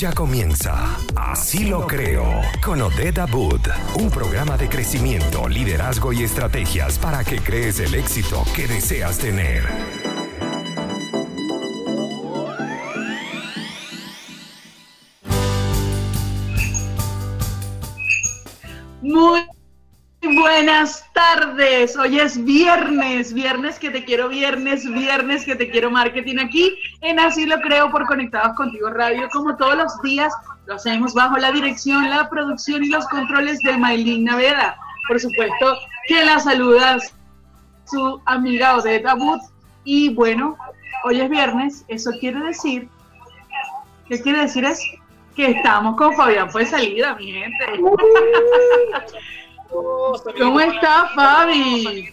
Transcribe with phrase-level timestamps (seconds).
[0.00, 2.24] Ya comienza Así lo creo
[2.64, 3.60] con Odette Abud,
[3.96, 10.09] un programa de crecimiento, liderazgo y estrategias para que crees el éxito que deseas tener.
[21.20, 21.98] Tardes.
[21.98, 27.18] Hoy es viernes, viernes que te quiero, viernes, viernes que te quiero marketing aquí en
[27.18, 29.28] Así lo creo por Conectados Contigo Radio.
[29.30, 30.32] Como todos los días,
[30.64, 34.78] lo hacemos bajo la dirección, la producción y los controles de Maylin Naveda.
[35.08, 35.76] Por supuesto
[36.08, 37.14] que la saludas
[37.84, 39.40] su amiga Odette Abud.
[39.84, 40.56] Y bueno,
[41.04, 42.88] hoy es viernes, eso quiere decir,
[44.08, 44.80] ¿qué quiere decir es?
[45.36, 47.66] Que estamos con Fabián fue salida, mi gente.
[49.70, 52.12] ¿Cómo está, Fabi?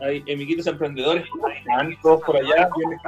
[0.00, 1.24] Hay, amiguitos emprendedores,
[1.58, 3.00] están todos por allá, viernes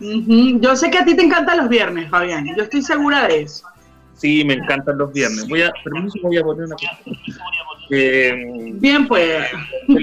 [0.00, 0.60] viernes.
[0.60, 3.66] Yo sé que a ti te encantan los viernes, Fabián, yo estoy segura de eso.
[4.14, 5.48] Sí, me encantan los viernes.
[5.48, 6.98] Voy a, permiso, voy a poner una cosa.
[7.90, 9.46] Eh, Bien, pues.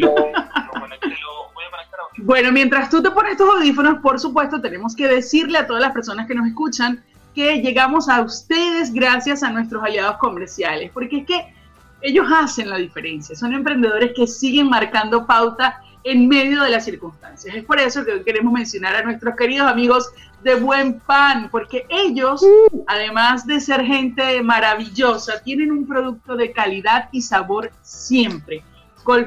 [2.17, 5.93] bueno, mientras tú te pones tus audífonos, por supuesto, tenemos que decirle a todas las
[5.93, 7.03] personas que nos escuchan
[7.33, 11.53] que llegamos a ustedes gracias a nuestros aliados comerciales, porque es que
[12.01, 17.55] ellos hacen la diferencia, son emprendedores que siguen marcando pauta en medio de las circunstancias.
[17.55, 20.09] Es por eso que hoy queremos mencionar a nuestros queridos amigos
[20.43, 22.45] de Buen Pan, porque ellos,
[22.87, 28.63] además de ser gente maravillosa, tienen un producto de calidad y sabor siempre.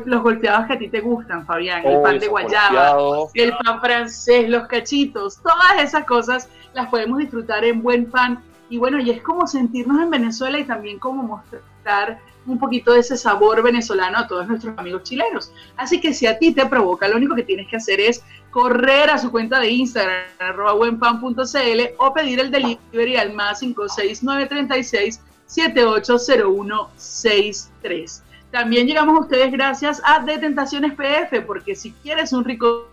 [0.05, 2.97] Los golpeados que a ti te gustan, Fabián, el pan de guayaba,
[3.35, 8.43] el pan francés, los cachitos, todas esas cosas las podemos disfrutar en Buen Pan.
[8.69, 13.01] Y bueno, y es como sentirnos en Venezuela y también como mostrar un poquito de
[13.01, 15.51] ese sabor venezolano a todos nuestros amigos chilenos.
[15.77, 19.11] Así que si a ti te provoca, lo único que tienes que hacer es correr
[19.11, 28.23] a su cuenta de Instagram, arroba buenpan.cl o pedir el delivery al más 56936 780163.
[28.57, 32.89] También llegamos a ustedes gracias a Detentaciones PF, porque si quieres un rico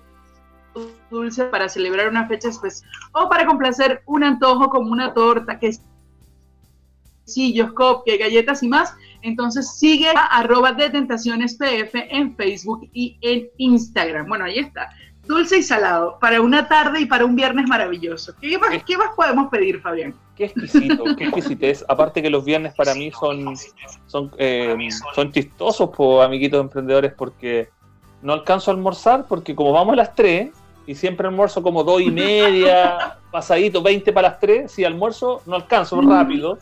[1.10, 5.58] dulce para celebrar una fecha especial o para complacer un antojo como una torta,
[7.26, 13.48] quesillos, cupcake, galletas y más, entonces sigue a arroba de PF en Facebook y en
[13.56, 14.28] Instagram.
[14.28, 14.90] Bueno, ahí está.
[15.26, 18.34] Dulce y salado para una tarde y para un viernes maravilloso.
[18.42, 20.14] ¿Qué más, ¿qué más podemos pedir, Fabián?
[20.36, 21.86] Qué exquisito, qué exquisitez.
[21.88, 23.56] Aparte que los viernes para mí son,
[24.08, 24.76] son, eh,
[25.16, 27.70] son chistosos, por amiguitos emprendedores, porque
[28.22, 30.52] no alcanzo a almorzar, porque como vamos a las 3,
[30.86, 35.56] y siempre almuerzo como dos y media, pasadito, 20 para las 3, si almuerzo no
[35.56, 36.58] alcanzo rápido,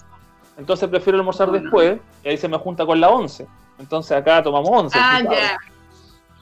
[0.58, 3.48] entonces prefiero almorzar después y ahí se me junta con la 11.
[3.80, 4.98] Entonces acá tomamos 11.
[5.00, 5.58] Ah, ya.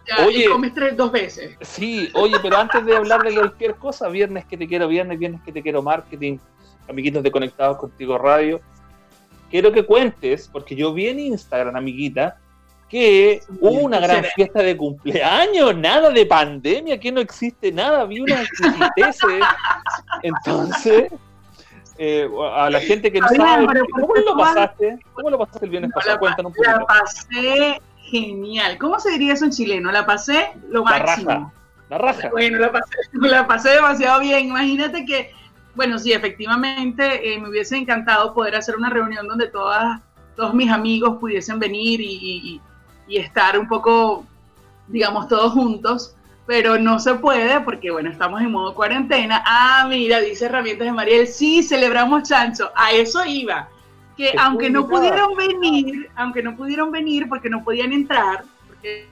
[0.09, 0.25] Ya.
[0.25, 1.55] Oye, comes tres, dos veces.
[1.61, 5.41] Sí, oye, pero antes de hablar de cualquier cosa, viernes que te quiero viernes, viernes
[5.43, 6.37] que te quiero marketing,
[6.87, 8.59] amiguitos de Conectados Contigo Radio,
[9.49, 12.37] quiero que cuentes, porque yo vi en Instagram, amiguita,
[12.89, 18.19] que hubo una gran fiesta de cumpleaños, nada de pandemia, que no existe nada, vi
[18.19, 19.43] una exquisiteces.
[20.23, 21.11] Entonces,
[21.99, 24.97] eh, a la gente que no sabe, ¿cómo lo pasaste?
[25.13, 26.17] ¿Cómo lo pasaste el viernes pasado?
[26.17, 26.79] Cuéntanos un poquito.
[26.79, 28.77] La pasé genial.
[28.77, 29.91] ¿Cómo se diría eso en chileno?
[29.91, 31.29] La pasé lo máximo.
[31.29, 31.53] La raja.
[31.89, 32.29] La raja.
[32.31, 34.47] Bueno, la pasé, la pasé demasiado bien.
[34.47, 35.31] Imagínate que,
[35.75, 40.01] bueno, sí, efectivamente, eh, me hubiese encantado poder hacer una reunión donde todas,
[40.35, 42.61] todos mis amigos pudiesen venir y,
[43.07, 44.25] y estar un poco,
[44.87, 46.15] digamos, todos juntos
[46.49, 49.43] pero no se puede porque, bueno, estamos en modo cuarentena.
[49.45, 52.71] Ah, mira, dice Herramientas de Mariel, sí, celebramos chancho.
[52.75, 53.69] A eso iba.
[54.19, 59.07] Que aunque no pudieron venir, aunque no pudieron venir porque no podían entrar, porque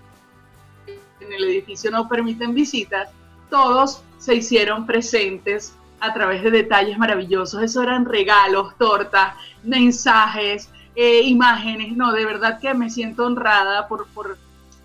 [1.21, 3.09] en el edificio no permiten visitas,
[3.49, 7.63] todos se hicieron presentes a través de detalles maravillosos.
[7.63, 11.95] Eso eran regalos, tortas, mensajes, eh, imágenes.
[11.95, 14.37] No, de verdad que me siento honrada por, por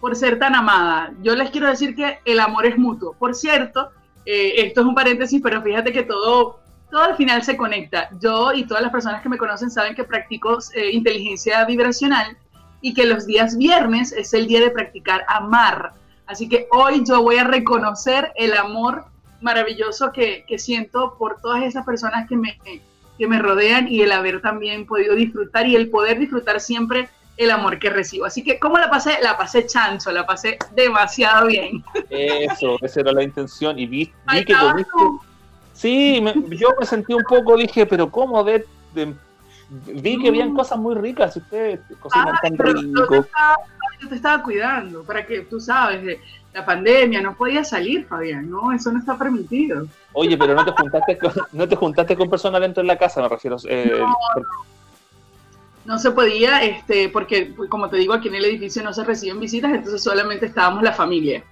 [0.02, 1.14] por ser tan amada.
[1.22, 3.12] Yo les quiero decir que el amor es mutuo.
[3.12, 3.90] Por cierto,
[4.26, 6.58] eh, esto es un paréntesis, pero fíjate que todo,
[6.92, 8.10] todo al final se conecta.
[8.20, 12.36] Yo y todas las personas que me conocen saben que practico eh, inteligencia vibracional
[12.82, 15.94] y que los días viernes es el día de practicar amar.
[16.26, 19.06] Así que hoy yo voy a reconocer el amor
[19.40, 22.58] maravilloso que, que siento por todas esas personas que me,
[23.18, 27.08] que me rodean y el haber también podido disfrutar y el poder disfrutar siempre
[27.38, 28.26] el amor que recibo.
[28.26, 29.16] Así que, ¿cómo la pasé?
[29.22, 31.82] La pasé chancho, la pasé demasiado bien.
[32.10, 33.78] Eso, esa era la intención.
[33.78, 34.12] Y vi,
[34.46, 34.90] que comiste.
[35.72, 38.64] Sí, yo me sentí un poco, dije, pero ¿cómo de,
[39.70, 40.56] vi que habían mm.
[40.56, 43.26] cosas muy ricas, ustedes cocinan tan rico.
[44.00, 46.20] yo te estaba cuidando, para que tú sabes, de
[46.52, 49.86] la pandemia, no podía salir, Fabián, no, eso no está permitido.
[50.12, 53.22] Oye, pero no te juntaste con, no te juntaste con personas dentro de la casa,
[53.22, 53.56] me refiero.
[53.66, 54.16] Eh, no,
[55.84, 59.40] no se podía, este, porque como te digo, aquí en el edificio no se reciben
[59.40, 61.42] visitas, entonces solamente estábamos la familia,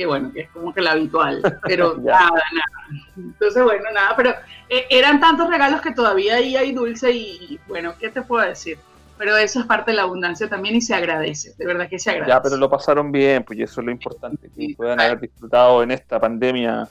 [0.00, 3.02] que bueno, que es como que la habitual, pero nada, nada.
[3.18, 4.30] Entonces, bueno, nada, pero
[4.70, 8.78] eh, eran tantos regalos que todavía ahí hay dulce y, bueno, ¿qué te puedo decir?
[9.18, 12.12] Pero eso es parte de la abundancia también y se agradece, de verdad que se
[12.12, 12.30] agradece.
[12.30, 15.90] Ya, pero lo pasaron bien, pues eso es lo importante, que puedan haber disfrutado en
[15.90, 16.88] esta pandemia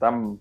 [0.00, 0.40] tan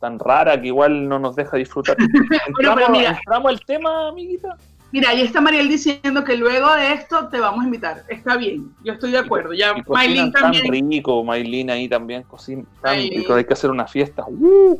[0.00, 1.96] tan rara que igual no nos deja disfrutar.
[2.46, 4.56] ¿Entramos, pero mira, ¿entramos al tema, amiguita?
[4.94, 8.04] Mira, ahí está Mariel diciendo que luego de esto te vamos a invitar.
[8.06, 9.52] Está bien, yo estoy de acuerdo.
[9.52, 10.62] Ya Maylin también.
[10.62, 13.34] Tan rico, Maylin ahí también cocina tan rico.
[13.34, 14.24] Hay que hacer una fiesta.
[14.28, 14.78] ¡Uh!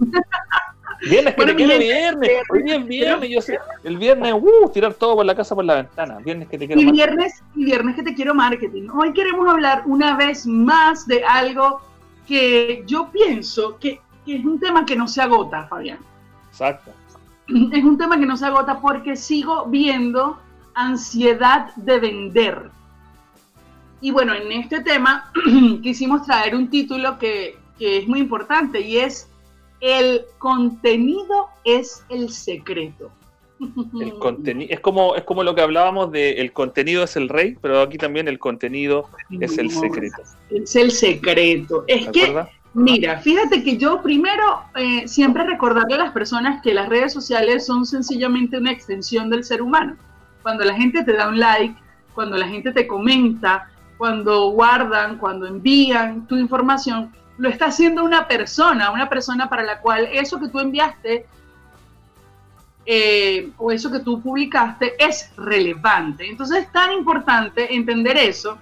[1.10, 2.30] Viernes que bueno, te quiero viernes.
[2.48, 3.58] Hoy bien viernes, yo sé.
[3.82, 6.18] El viernes, uh, tirar todo por la casa por la ventana.
[6.20, 8.88] Viernes que te quiero y viernes, y viernes que te quiero marketing.
[8.94, 11.80] Hoy queremos hablar una vez más de algo
[12.28, 15.98] que yo pienso que, que es un tema que no se agota, Fabián.
[16.50, 16.92] Exacto
[17.72, 20.38] es un tema que no se agota porque sigo viendo
[20.74, 22.70] ansiedad de vender.
[24.00, 25.32] Y bueno, en este tema
[25.82, 29.28] quisimos traer un título que, que es muy importante y es
[29.80, 33.10] El contenido es el secreto.
[34.00, 37.56] El contenido es como es como lo que hablábamos de el contenido es el rey,
[37.60, 39.08] pero aquí también el contenido
[39.40, 40.22] es el secreto.
[40.50, 41.84] Es el secreto.
[41.86, 42.34] Es que
[42.74, 47.64] Mira, fíjate que yo primero eh, siempre recordarle a las personas que las redes sociales
[47.64, 49.96] son sencillamente una extensión del ser humano.
[50.42, 51.76] Cuando la gente te da un like,
[52.14, 58.26] cuando la gente te comenta, cuando guardan, cuando envían tu información, lo está haciendo una
[58.26, 61.26] persona, una persona para la cual eso que tú enviaste
[62.86, 66.28] eh, o eso que tú publicaste es relevante.
[66.28, 68.58] Entonces es tan importante entender eso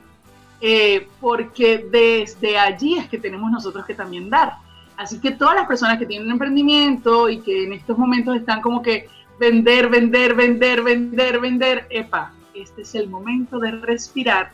[0.64, 4.58] eh, porque desde allí es que tenemos nosotros que también dar.
[4.96, 8.60] Así que todas las personas que tienen un emprendimiento y que en estos momentos están
[8.60, 9.08] como que
[9.40, 14.52] vender, vender, vender, vender, vender, epa, este es el momento de respirar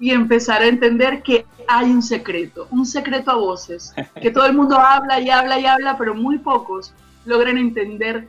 [0.00, 4.54] y empezar a entender que hay un secreto, un secreto a voces, que todo el
[4.54, 6.94] mundo habla y habla y habla, pero muy pocos
[7.26, 8.26] logran entender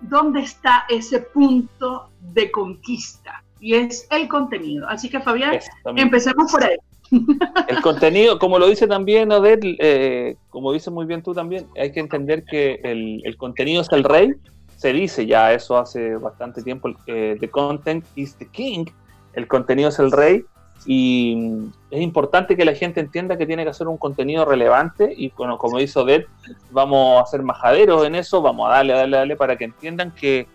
[0.00, 4.88] dónde está ese punto de conquista y es el contenido.
[4.88, 5.58] Así que Fabián,
[5.96, 6.76] empecemos por ahí.
[7.68, 11.92] El contenido, como lo dice también Odette, eh, como dice muy bien tú también, hay
[11.92, 14.32] que entender que el, contenido es el rey.
[14.76, 18.86] Se dice ya eso hace bastante tiempo, eh, the content is the king,
[19.34, 20.44] el contenido es el rey
[20.84, 25.30] y es importante que la gente entienda que tiene que hacer un contenido relevante y
[25.30, 26.28] bueno, como dice Odette,
[26.70, 29.64] vamos a ser majaderos en eso, vamos a darle, a darle, a darle para que
[29.64, 30.46] entiendan que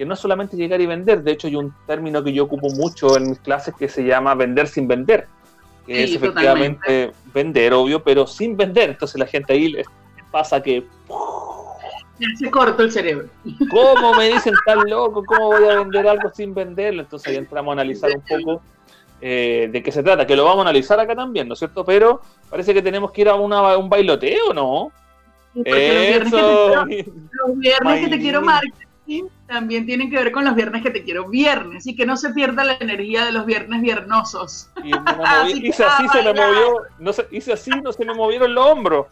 [0.00, 2.70] que no es solamente llegar y vender, de hecho hay un término que yo ocupo
[2.70, 5.26] mucho en mis clases que se llama vender sin vender,
[5.86, 9.86] que es efectivamente vender, obvio, pero sin vender, entonces la gente ahí les
[10.30, 10.86] pasa que...
[12.38, 13.28] Se cortó el cerebro.
[13.70, 15.22] ¿Cómo me dicen tan loco?
[15.22, 17.02] ¿Cómo voy a vender algo sin venderlo?
[17.02, 18.62] Entonces ahí entramos a analizar un poco
[19.20, 21.84] eh, de qué se trata, que lo vamos a analizar acá también, ¿no es cierto?
[21.84, 24.92] Pero parece que tenemos que ir a una, un bailoteo, ¿no?
[25.62, 26.86] Eso.
[26.86, 28.89] Los viernes que te quiero, marcar
[29.46, 32.30] también tienen que ver con los viernes que te quiero viernes y que no se
[32.30, 34.70] pierda la energía de los viernes viernosos.
[34.84, 34.90] Y
[35.68, 39.06] hice así, se me movió, no hice así, no se me movieron los hombros.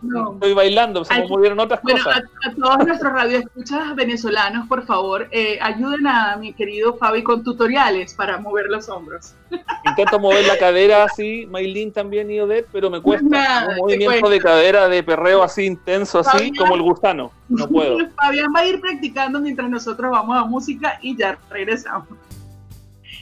[0.00, 2.22] Estoy bailando, se me movieron otras cosas.
[2.46, 8.14] A, todos nuestros radioescuchas venezolanos, por favor, eh, ayuden a mi querido Fabi con tutoriales
[8.14, 9.34] para mover los hombros.
[9.84, 13.66] Intento mover la cadera así, Maylin también y Odette, pero me cuesta.
[13.70, 17.32] un movimiento de cadera de perreo así intenso, así como el gusano.
[17.48, 17.98] No puedo.
[18.16, 22.08] Fabián va a ir practicando mientras nosotros vamos a música y ya regresamos.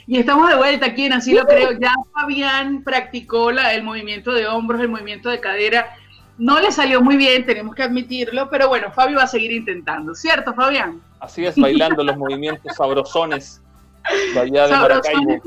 [0.06, 1.73] Y estamos de vuelta aquí en Así lo creo.
[1.73, 5.97] Ya Fabián practicó la, el movimiento de hombros, el movimiento de cadera
[6.38, 10.14] no le salió muy bien, tenemos que admitirlo, pero bueno, Fabi va a seguir intentando,
[10.14, 11.00] ¿cierto, Fabián?
[11.21, 13.62] Así es, bailando los movimientos sabrosones
[14.35, 15.43] de de Maracaibo.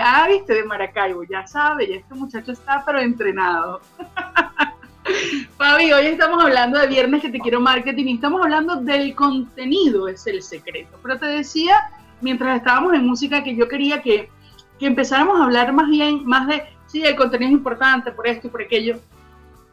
[0.00, 3.80] Ah, viste, de Maracaibo, ya sabe, ya este muchacho está pero entrenado.
[5.58, 10.08] Fabi, hoy estamos hablando de Viernes que te quiero marketing y estamos hablando del contenido,
[10.08, 10.98] es el secreto.
[11.02, 11.76] Pero te decía,
[12.20, 14.30] mientras estábamos en música, que yo quería que,
[14.78, 18.46] que empezáramos a hablar más bien, más de, sí, el contenido es importante por esto
[18.46, 18.98] y por aquello,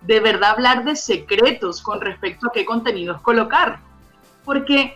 [0.02, 3.80] de verdad hablar de secretos con respecto a qué contenidos colocar.
[4.44, 4.96] Porque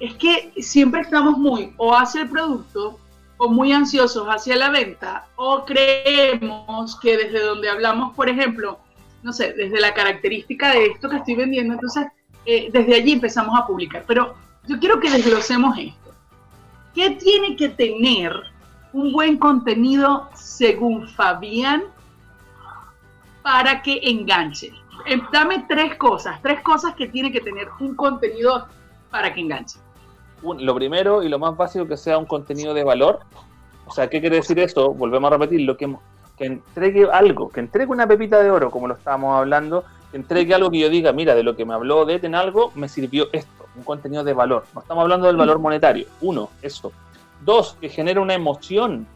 [0.00, 2.98] es que siempre estamos muy o hacia el producto
[3.36, 8.78] o muy ansiosos hacia la venta o creemos que desde donde hablamos, por ejemplo,
[9.22, 12.06] no sé, desde la característica de esto que estoy vendiendo, entonces
[12.46, 14.04] eh, desde allí empezamos a publicar.
[14.06, 14.34] Pero
[14.66, 16.14] yo quiero que desglosemos esto.
[16.94, 18.32] ¿Qué tiene que tener
[18.92, 21.84] un buen contenido según Fabián
[23.42, 24.72] para que enganche?
[25.06, 28.66] Eh, dame tres cosas, tres cosas que tiene que tener un contenido
[29.10, 29.78] para que enganche.
[30.42, 33.20] Lo primero y lo más básico que sea un contenido de valor.
[33.86, 34.92] O sea, ¿qué quiere decir esto?
[34.92, 35.92] Volvemos a repetir, lo que,
[36.36, 40.54] que entregue algo, que entregue una pepita de oro, como lo estábamos hablando, que entregue
[40.54, 43.28] algo que yo diga, mira, de lo que me habló de en algo, me sirvió
[43.32, 44.64] esto, un contenido de valor.
[44.74, 46.06] No estamos hablando del valor monetario.
[46.20, 46.92] Uno, eso.
[47.44, 49.06] Dos, que genere una emoción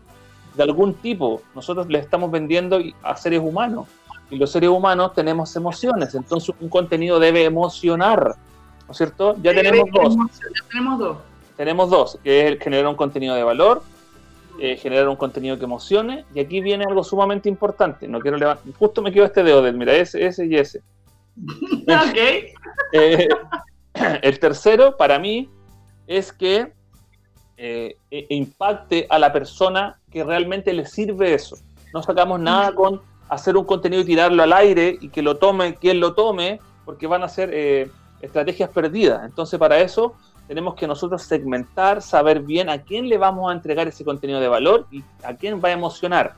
[0.54, 1.42] de algún tipo.
[1.54, 3.88] Nosotros le estamos vendiendo a seres humanos
[4.32, 8.34] y los seres humanos tenemos emociones, entonces un contenido debe emocionar,
[8.86, 9.36] ¿no es cierto?
[9.42, 10.16] Ya tenemos dos.
[10.16, 11.18] Ya tenemos dos.
[11.54, 13.82] Tenemos dos, que es generar un contenido de valor,
[14.58, 18.08] eh, generar un contenido que emocione, y aquí viene algo sumamente importante.
[18.08, 20.80] No quiero levantar, justo me quedo este dedo del, mira, ese, ese y ese.
[21.36, 22.18] ok.
[22.94, 23.26] Eh,
[24.22, 25.48] el tercero, para mí,
[26.06, 26.74] es que
[27.56, 31.56] eh, e, impacte a la persona que realmente le sirve eso.
[31.94, 33.00] No sacamos nada con
[33.32, 37.06] hacer un contenido y tirarlo al aire y que lo tome quien lo tome, porque
[37.06, 39.24] van a ser eh, estrategias perdidas.
[39.24, 40.14] Entonces, para eso
[40.46, 44.48] tenemos que nosotros segmentar, saber bien a quién le vamos a entregar ese contenido de
[44.48, 46.34] valor y a quién va a emocionar.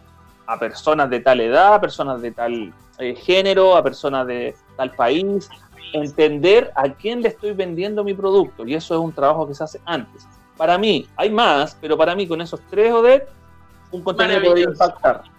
[0.46, 4.92] A personas de tal edad, a personas de tal eh, género, a personas de tal
[4.92, 5.50] país.
[5.94, 8.64] Entender a quién le estoy vendiendo mi producto.
[8.64, 10.28] Y eso es un trabajo que se hace antes.
[10.56, 13.28] Para mí, hay más, pero para mí con esos tres, Odette,
[13.90, 15.33] un contenido podría impactar.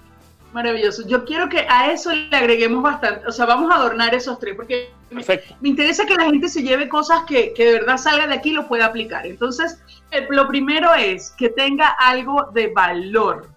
[0.56, 1.06] Maravilloso.
[1.06, 4.56] Yo quiero que a eso le agreguemos bastante, o sea, vamos a adornar esos tres,
[4.56, 5.22] porque me,
[5.68, 8.54] interesa que la gente se lleve cosas que, que, de verdad salga de aquí y
[8.54, 9.28] lo pueda aplicar.
[9.28, 9.84] Entonces,
[10.30, 13.50] lo primero es que tenga algo de valor,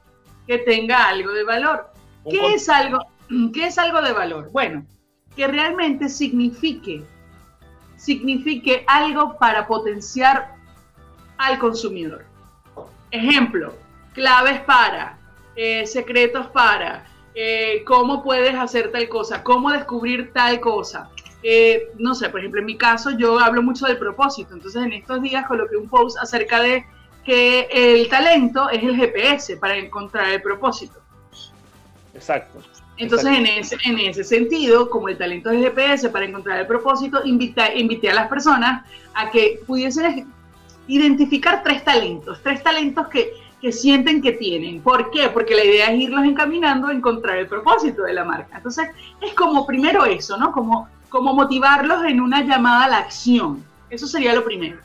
[0.48, 1.88] que tenga algo de valor.
[2.28, 2.98] ¿Qué es algo,
[3.54, 4.50] ¿Qué es algo de valor?
[4.50, 4.84] Bueno,
[5.36, 7.04] que realmente signifique,
[7.94, 10.56] signifique algo para potenciar
[11.36, 12.24] al consumidor.
[13.12, 13.72] Ejemplo,
[14.14, 15.17] claves para
[15.60, 21.10] eh, secretos para, eh, cómo puedes hacer tal cosa, cómo descubrir tal cosa.
[21.42, 24.92] Eh, no sé, por ejemplo, en mi caso yo hablo mucho del propósito, entonces en
[24.92, 26.86] estos días coloqué un post acerca de
[27.24, 31.00] que el talento es el GPS para encontrar el propósito.
[32.14, 32.60] Exacto.
[32.96, 36.68] Entonces, En, ese, en ese sentido, como el talento es el GPS para encontrar el
[36.68, 40.32] propósito, invité, invité a las personas a que pudiesen
[40.86, 44.80] identificar tres talentos, tres talentos que que sienten que tienen.
[44.80, 45.28] ¿Por qué?
[45.28, 48.56] Porque la idea es irlos encaminando a encontrar el propósito de la marca.
[48.56, 48.88] Entonces,
[49.20, 50.52] es como primero eso, ¿no?
[50.52, 53.64] Como, como motivarlos en una llamada a la acción.
[53.90, 54.78] Eso sería lo primero.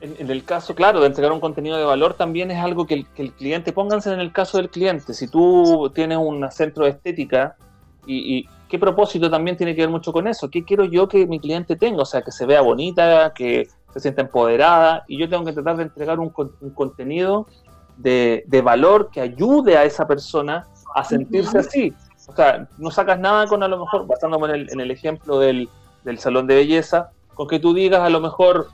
[0.00, 3.06] En, el caso, claro, de entregar un contenido de valor también es algo que el,
[3.06, 6.90] que el, cliente, pónganse en el caso del cliente, si tú tienes un centro de
[6.90, 7.56] estética
[8.06, 11.40] y, qué propósito también tiene que ver mucho con eso, qué quiero yo que mi
[11.40, 15.44] cliente tenga, o sea, que se vea bonita, que se sienta empoderada y yo tengo
[15.44, 17.46] que tratar de entregar un, un contenido
[17.98, 21.94] de, valor que ayude a esa persona a sentirse así.
[22.26, 25.68] O sea, no sacas nada con a lo mejor, basándome en el, ejemplo del,
[26.18, 28.68] salón de belleza, con que tú digas a lo mejor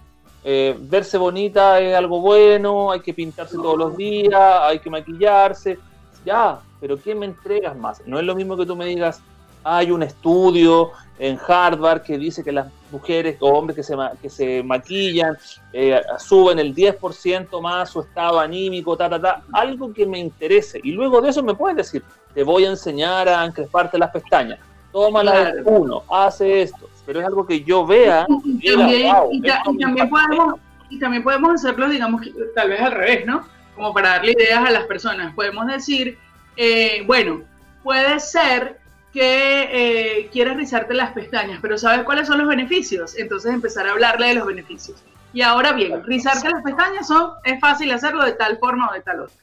[0.44, 5.78] eh, verse bonita es algo bueno, hay que pintarse todos los días, hay que maquillarse,
[6.24, 8.02] ya, pero ¿qué me entregas más?
[8.06, 9.22] No es lo mismo que tú me digas,
[9.64, 14.28] hay un estudio en Harvard que dice que las mujeres o hombres que se, que
[14.28, 15.36] se maquillan
[15.72, 20.80] eh, suben el 10% más su estado anímico, ta, ta, ta, algo que me interese.
[20.82, 22.02] Y luego de eso me puedes decir,
[22.34, 24.58] te voy a enseñar a encresparte las pestañas.
[24.92, 26.88] Toma la de uno, hace esto.
[27.06, 28.26] Pero es algo que yo vea.
[28.44, 30.54] Y, también, podemos,
[30.88, 32.22] y también podemos hacerlo, digamos,
[32.54, 33.44] tal vez al revés, ¿no?
[33.74, 35.34] Como para darle ideas a las personas.
[35.34, 36.16] Podemos decir,
[36.56, 37.42] eh, bueno,
[37.82, 38.78] puede ser
[39.14, 43.16] que eh, quieres rizarte las pestañas, pero ¿sabes cuáles son los beneficios?
[43.16, 45.04] Entonces empezar a hablarle de los beneficios.
[45.32, 49.02] Y ahora bien, rizarte las pestañas son, es fácil hacerlo de tal forma o de
[49.02, 49.36] tal otra.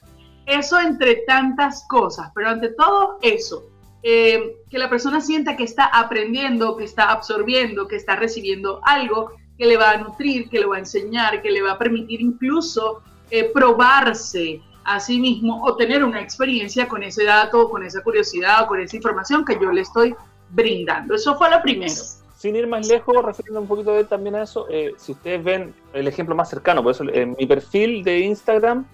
[0.46, 3.64] Eso entre tantas cosas, pero ante todo eso,
[4.04, 9.32] eh, que la persona sienta que está aprendiendo, que está absorbiendo, que está recibiendo algo
[9.58, 12.20] que le va a nutrir, que le va a enseñar, que le va a permitir
[12.20, 18.02] incluso eh, probarse, a sí mismo o tener una experiencia con ese dato, con esa
[18.02, 20.16] curiosidad o con esa información que yo le estoy
[20.50, 21.16] brindando.
[21.16, 21.94] Eso fue lo primero.
[22.36, 25.76] Sin ir más lejos, refiriendo un poquito de, también a eso, eh, si ustedes ven
[25.94, 28.86] el ejemplo más cercano, por eso mi perfil de Instagram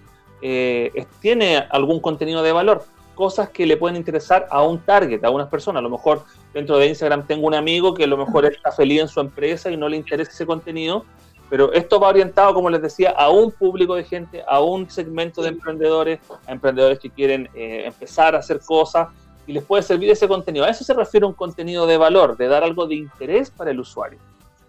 [0.41, 2.83] eh, tiene algún contenido de valor,
[3.15, 5.79] cosas que le pueden interesar a un target, a unas personas.
[5.79, 9.01] A lo mejor dentro de Instagram tengo un amigo que a lo mejor está feliz
[9.01, 11.05] en su empresa y no le interesa ese contenido,
[11.49, 15.41] pero esto va orientado, como les decía, a un público de gente, a un segmento
[15.41, 19.07] de emprendedores, a emprendedores que quieren eh, empezar a hacer cosas
[19.45, 20.65] y les puede servir ese contenido.
[20.65, 23.79] A eso se refiere un contenido de valor, de dar algo de interés para el
[23.79, 24.19] usuario.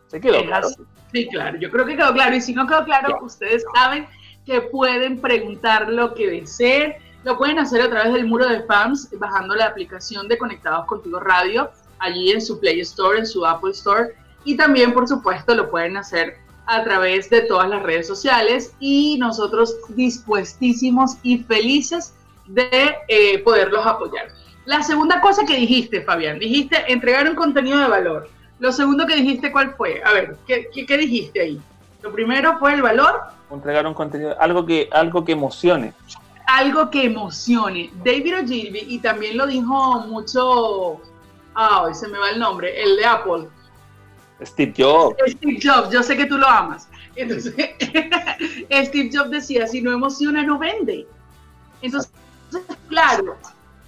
[0.07, 0.69] ¿Se quedó claro?
[1.13, 2.37] Sí, claro, yo creo que quedó claro.
[2.37, 4.07] Y si no quedó claro, ustedes saben
[4.47, 6.95] que pueden preguntar lo que deseen.
[7.25, 11.19] Lo pueden hacer a través del muro de fans, bajando la aplicación de Conectados Contigo
[11.19, 14.15] Radio, allí en su Play Store, en su Apple Store.
[14.45, 19.17] Y también, por supuesto, lo pueden hacer a través de todas las redes sociales y
[19.19, 22.15] nosotros dispuestísimos y felices
[22.47, 24.29] de eh, poderlos apoyar.
[24.67, 28.29] La segunda cosa que dijiste, Fabián, dijiste entregar un contenido de valor.
[28.59, 30.03] Lo segundo que dijiste, ¿cuál fue?
[30.05, 31.61] A ver, ¿qué, qué, dijiste ahí?
[32.03, 33.23] Lo primero fue el valor.
[33.51, 35.95] Entregar un contenido, algo que, algo que emocione.
[36.47, 37.91] Algo que emocione.
[38.05, 41.01] David Ogilvy, y también lo dijo mucho,
[41.55, 43.49] ah, hoy se me va el nombre, el de Apple.
[44.43, 45.17] Steve Jobs.
[45.27, 46.89] Steve Jobs, yo sé que tú lo amas.
[47.17, 47.55] Entonces,
[48.71, 51.07] Steve Jobs decía, si no emociona, no vende.
[51.83, 52.13] Entonces,
[52.89, 53.37] claro,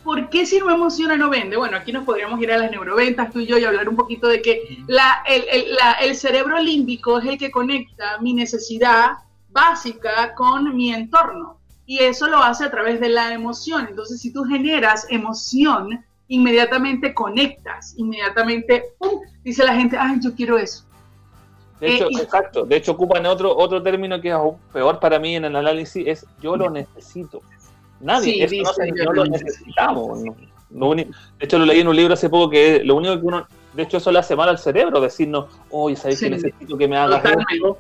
[0.03, 1.57] ¿por qué si no emociona no vende?
[1.57, 4.27] Bueno, aquí nos podríamos ir a las neuroventas, tú y yo, y hablar un poquito
[4.29, 9.19] de que la, el, el, la, el, cerebro límbico es el que conecta mi necesidad
[9.51, 11.59] básica con mi entorno.
[11.87, 13.87] Y eso lo hace a través de la emoción.
[13.89, 19.21] Entonces, si tú generas emoción, inmediatamente conectas, inmediatamente, ¡pum!
[19.43, 20.85] dice la gente, ay, yo quiero eso.
[21.81, 22.65] De hecho, eh, exacto.
[22.65, 26.07] De hecho, ocupan otro, otro término que es aún peor para mí en el análisis,
[26.07, 27.43] es yo lo necesito.
[28.01, 28.49] Nadie,
[29.05, 30.23] no, lo necesitamos.
[30.23, 31.07] de
[31.41, 33.97] hecho, lo leí en un libro hace poco que lo único que uno, de hecho,
[33.97, 37.79] eso le hace mal al cerebro, decirnos, oye, ¿sabes que necesito que me hagas esto?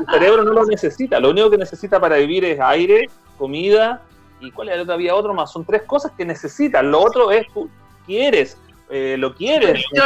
[0.00, 4.02] El cerebro no lo necesita, lo único que necesita para vivir es aire, comida,
[4.40, 7.30] y cuál es el otro, había otro más, son tres cosas que necesitas, lo otro
[7.30, 7.68] es tú
[8.06, 8.56] quieres,
[8.90, 9.84] eh, lo quieres.
[9.94, 10.04] Yo,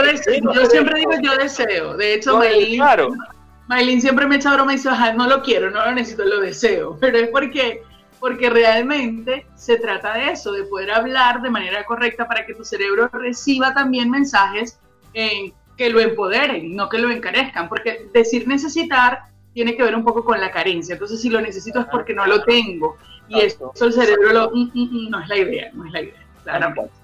[0.55, 3.11] yo siempre digo yo deseo, de hecho, Maylin, claro.
[4.01, 7.19] siempre me echa broma y dice, no lo quiero, no lo necesito, lo deseo, pero
[7.19, 7.83] es porque
[8.23, 12.65] porque realmente se trata de eso, de poder hablar de manera correcta para que tu
[12.65, 14.79] cerebro reciba también mensajes
[15.13, 20.25] que lo empoderen, no que lo encarezcan, porque decir necesitar tiene que ver un poco
[20.25, 22.97] con la carencia, entonces si lo necesito es porque no lo tengo,
[23.29, 26.03] y eso el cerebro lo, mm, mm, mm, no es la idea, no es la
[26.03, 27.03] idea, claramente.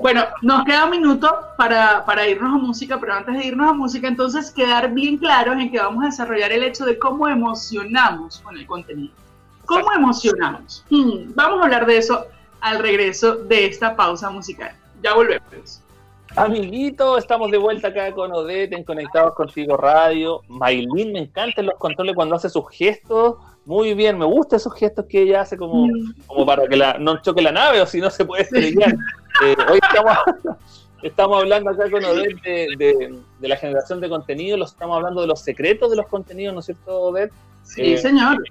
[0.00, 3.72] Bueno, nos queda un minuto para, para, irnos a música, pero antes de irnos a
[3.72, 8.38] música, entonces quedar bien claros en que vamos a desarrollar el hecho de cómo emocionamos
[8.40, 9.12] con el contenido.
[9.66, 10.84] ¿Cómo emocionamos?
[10.90, 12.26] Hmm, vamos a hablar de eso
[12.60, 14.76] al regreso de esta pausa musical.
[15.02, 15.80] Ya volvemos.
[16.36, 20.40] Amiguito, estamos de vuelta acá con Odette en Conectados Contigo Radio.
[20.48, 23.36] Maylin, me encantan los controles cuando hace sus gestos.
[23.64, 26.14] Muy bien, me gustan esos gestos que ella hace como, mm.
[26.26, 28.94] como para que la, no choque la nave o si no se puede estrellar.
[29.44, 30.16] Eh, hoy estamos,
[31.02, 35.26] estamos hablando acá con Odette de, de, la generación de contenido, los estamos hablando de
[35.26, 37.32] los secretos de los contenidos, ¿no es cierto, Odette?
[37.64, 38.44] Sí, eh, señor.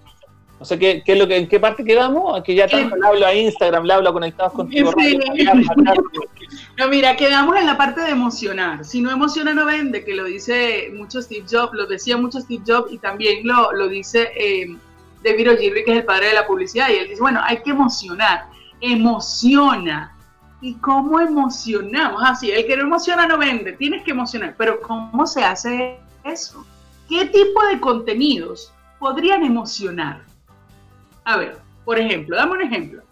[0.64, 2.42] No sé ¿qué, qué es lo que, en qué parte quedamos?
[2.42, 4.94] Que ya tanto le hablo a Instagram, le hablo conectados contigo.
[6.78, 8.86] No, mira, quedamos en la parte de emocionar.
[8.86, 12.64] Si no emociona, no vende, que lo dice mucho Steve Jobs, lo decía mucho Steve
[12.66, 14.78] Jobs y también lo, lo dice eh,
[15.22, 16.88] David Ogilvy, que es el padre de la publicidad.
[16.88, 18.46] Y él dice, bueno, hay que emocionar.
[18.80, 20.16] Emociona.
[20.62, 22.24] ¿Y cómo emocionamos?
[22.24, 24.56] Así, ah, el que no emociona no vende, tienes que emocionar.
[24.58, 26.66] Pero ¿cómo se hace eso?
[27.10, 30.33] ¿Qué tipo de contenidos podrían emocionar?
[31.26, 33.04] A ver, por ejemplo, dame un ejemplo.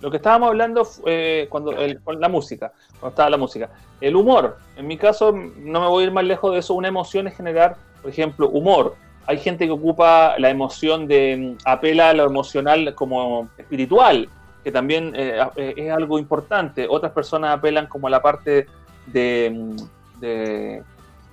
[0.00, 3.70] Lo que estábamos hablando eh, cuando con la música, cuando estaba la música.
[4.00, 6.88] El humor, en mi caso, no me voy a ir más lejos de eso, una
[6.88, 8.96] emoción es generar, por ejemplo, humor.
[9.26, 14.28] Hay gente que ocupa la emoción de, apela a lo emocional como espiritual,
[14.64, 16.86] que también eh, eh, es algo importante.
[16.88, 18.66] Otras personas apelan como a la parte
[19.06, 19.76] de,
[20.18, 20.82] de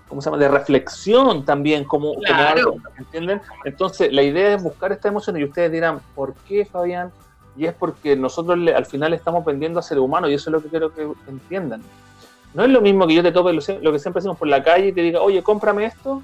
[0.08, 0.41] ¿cómo se llama?
[0.41, 3.41] de reflexión también, como, algo, ¿entienden?
[3.65, 7.12] Entonces, la idea es buscar esta emoción y ustedes dirán, ¿por qué, Fabián?
[7.56, 10.62] Y es porque nosotros al final estamos aprendiendo a ser humanos y eso es lo
[10.62, 11.82] que quiero que entiendan.
[12.54, 14.63] No es lo mismo que yo te tope lo, lo que siempre hacemos por la
[14.63, 16.24] calle y te diga, oye, cómprame esto,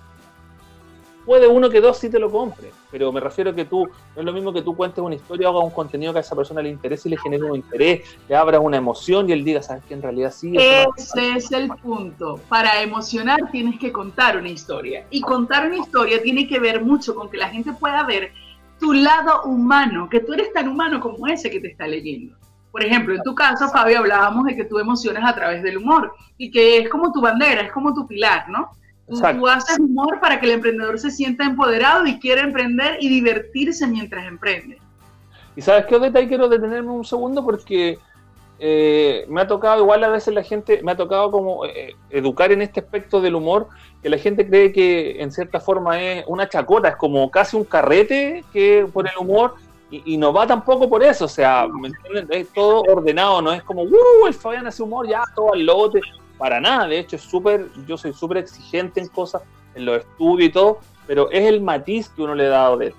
[1.25, 4.21] puede uno que dos sí te lo compre, pero me refiero a que tú, no
[4.21, 6.61] es lo mismo que tú cuentes una historia hagas un contenido que a esa persona
[6.61, 9.83] le interese y le genere un interés, le abra una emoción y él diga, ¿sabes
[9.85, 10.53] que en realidad sí?
[10.57, 12.39] Ese es el punto.
[12.49, 15.05] Para emocionar tienes que contar una historia.
[15.09, 18.31] Y contar una historia tiene que ver mucho con que la gente pueda ver
[18.79, 22.35] tu lado humano, que tú eres tan humano como ese que te está leyendo.
[22.71, 26.13] Por ejemplo, en tu caso, Fabio, hablábamos de que tú emocionas a través del humor
[26.37, 28.71] y que es como tu bandera, es como tu pilar, ¿no?
[29.19, 33.87] Tú, haces humor para que el emprendedor se sienta empoderado y quiera emprender y divertirse
[33.87, 34.79] mientras emprende.
[35.55, 37.99] Y sabes qué, Odeta, ahí quiero detenerme un segundo porque
[38.59, 42.51] eh, me ha tocado, igual a veces la gente, me ha tocado como eh, educar
[42.51, 43.67] en este aspecto del humor,
[44.01, 47.65] que la gente cree que en cierta forma es una chacota, es como casi un
[47.65, 49.55] carrete que por el humor
[49.91, 51.67] y, no va tampoco por eso, o sea,
[52.31, 56.01] es todo ordenado, no es como, uh, el Fabián hace humor, ya, todo al lote,
[56.37, 59.43] para nada, de hecho es súper, yo soy súper exigente en cosas,
[59.75, 62.95] en los estudios y todo, pero es el matiz que uno le da a Odette.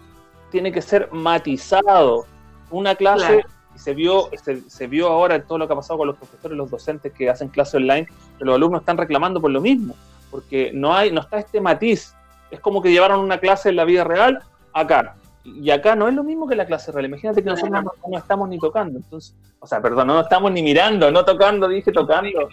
[0.51, 2.27] tiene que ser matizado.
[2.71, 3.45] Una clase,
[3.75, 4.31] se vio,
[4.67, 7.29] se, vio ahora en todo lo que ha pasado con los profesores, los docentes que
[7.29, 8.07] hacen clase online,
[8.39, 9.95] que los alumnos están reclamando por lo mismo,
[10.31, 12.15] porque no hay, no está este matiz.
[12.51, 14.43] Es como que llevaron una clase en la vida real
[14.73, 15.17] acá.
[15.45, 17.05] Y acá no es lo mismo que la clase real.
[17.07, 18.99] Imagínate que nosotros no, estamos ni tocando.
[18.99, 22.49] Entonces, o sea, perdón, no estamos ni mirando, no tocando, dije tocando.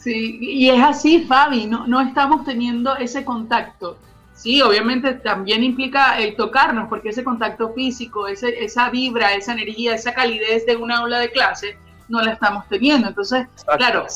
[0.00, 3.98] Sí, y es así, Fabi, no, no estamos teniendo ese contacto.
[4.34, 9.94] Sí, obviamente también implica el tocarnos, porque ese contacto físico, ese, esa vibra, esa energía,
[9.94, 11.78] esa calidez de una aula de clase,
[12.08, 13.08] no la estamos teniendo.
[13.08, 13.46] Entonces,
[13.78, 14.06] claro,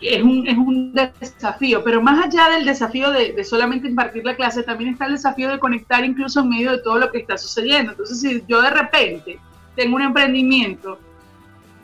[0.00, 4.62] es un, es un desafío, pero más allá del desafío de, solamente impartir la clase,
[4.62, 7.92] también está el desafío de conectar incluso en medio de todo lo que está sucediendo.
[7.92, 9.40] Entonces, si yo de repente
[9.74, 10.98] tengo un emprendimiento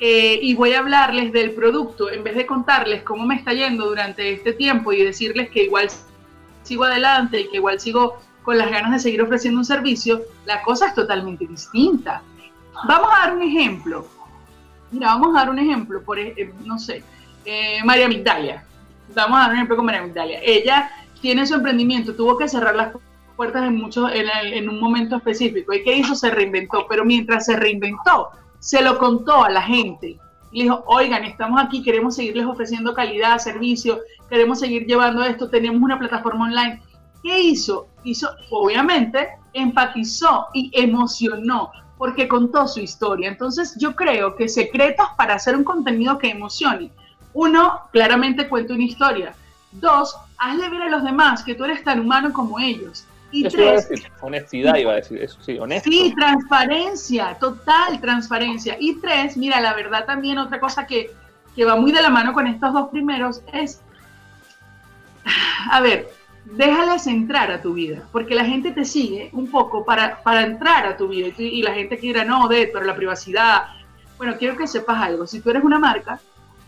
[0.03, 3.87] eh, y voy a hablarles del producto, en vez de contarles cómo me está yendo
[3.87, 5.89] durante este tiempo y decirles que igual
[6.63, 10.63] sigo adelante y que igual sigo con las ganas de seguir ofreciendo un servicio, la
[10.63, 12.23] cosa es totalmente distinta.
[12.89, 14.09] Vamos a dar un ejemplo.
[14.91, 17.05] Mira, vamos a dar un ejemplo, por eh, no sé,
[17.45, 18.65] eh, María Migdalia.
[19.15, 20.41] Vamos a dar un ejemplo con María Migdalia.
[20.43, 22.95] Ella tiene su emprendimiento, tuvo que cerrar las
[23.37, 25.75] puertas en, mucho, en, en un momento específico.
[25.75, 26.15] ¿Y qué hizo?
[26.15, 26.87] Se reinventó.
[26.89, 30.19] Pero mientras se reinventó, se lo contó a la gente
[30.53, 35.81] y dijo, oigan, estamos aquí, queremos seguirles ofreciendo calidad, servicio, queremos seguir llevando esto, tenemos
[35.83, 36.83] una plataforma online.
[37.23, 37.89] ¿Qué hizo?
[38.05, 43.29] Hizo, obviamente, empatizó y emocionó porque contó su historia.
[43.29, 46.91] Entonces yo creo que secretos para hacer un contenido que emocione.
[47.33, 49.35] Uno, claramente cuenta una historia.
[49.73, 53.05] Dos, hazle ver a los demás que tú eres tan humano como ellos.
[53.33, 53.89] Y tres,
[54.21, 55.89] honestidad iba a decir, eso sí, honesto.
[55.89, 58.77] Sí, transparencia, total transparencia.
[58.81, 61.11] Y tres, mira, la verdad también otra cosa que,
[61.55, 63.83] que va muy de la mano con estos dos primeros es,
[65.71, 66.11] a ver,
[66.45, 70.87] déjales entrar a tu vida, porque la gente te sigue un poco para, para entrar
[70.87, 73.65] a tu vida y la gente quiera, no, de, pero la privacidad.
[74.19, 76.21] Bueno, quiero que sepas algo, si tú eres una marca,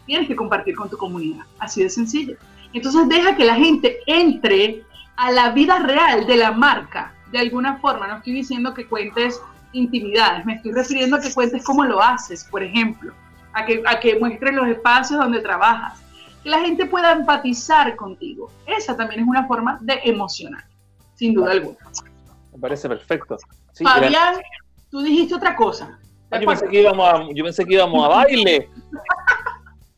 [0.07, 2.37] tienes que compartir con tu comunidad, así de sencillo.
[2.73, 4.85] Entonces deja que la gente entre
[5.17, 8.07] a la vida real de la marca, de alguna forma.
[8.07, 9.41] No estoy diciendo que cuentes
[9.73, 13.13] intimidades, me estoy refiriendo a que cuentes cómo lo haces, por ejemplo,
[13.53, 16.03] a que, a que muestres los espacios donde trabajas,
[16.43, 18.51] que la gente pueda empatizar contigo.
[18.67, 20.65] Esa también es una forma de emocionar,
[21.15, 21.79] sin duda alguna.
[22.53, 23.39] Me parece perfecto.
[23.83, 24.37] Fabián,
[24.91, 25.99] tú dijiste otra cosa.
[26.31, 28.71] Ah, yo, pensé que íbamos a, yo pensé que íbamos a baile.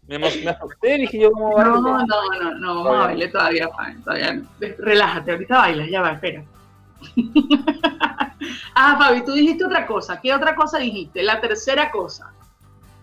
[0.07, 3.69] Me, me asusté, dije yo como No, no, no, no, vamos a bailar todavía,
[4.05, 4.43] todavía
[4.79, 6.45] Relájate, ahorita bailas, ya va, espera.
[8.75, 10.21] ah, Fabi, tú dijiste otra cosa.
[10.21, 11.23] ¿Qué otra cosa dijiste?
[11.23, 12.33] La tercera cosa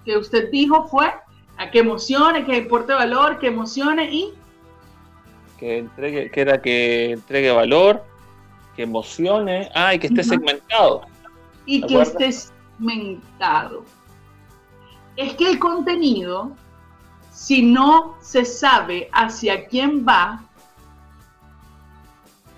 [0.05, 1.11] que usted dijo fue
[1.57, 4.33] a que emocione, que importe valor, que emocione y
[5.59, 8.03] que entregue, que era que entregue valor,
[8.75, 11.03] que emocione, ah, y que esté segmentado.
[11.65, 13.85] Y que esté segmentado.
[15.15, 16.51] Es que el contenido
[17.31, 20.43] si no se sabe hacia quién va,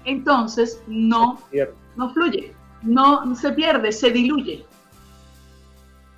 [0.06, 1.40] entonces no,
[1.96, 4.66] no fluye, no se pierde, se diluye.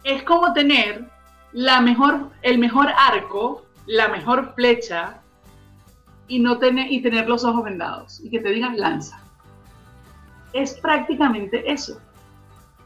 [0.04, 1.10] Es como tener
[1.52, 5.22] la mejor, el mejor arco, la mejor flecha
[6.28, 9.20] y, no tener, y tener los ojos vendados y que te digan lanza.
[10.54, 12.00] Es prácticamente eso.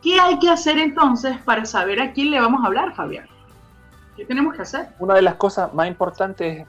[0.02, 3.28] ¿Qué hay que hacer entonces para saber a quién le vamos a hablar, Fabián?
[4.20, 4.88] ¿Qué tenemos que hacer?
[5.00, 6.68] Una de las cosas más importantes es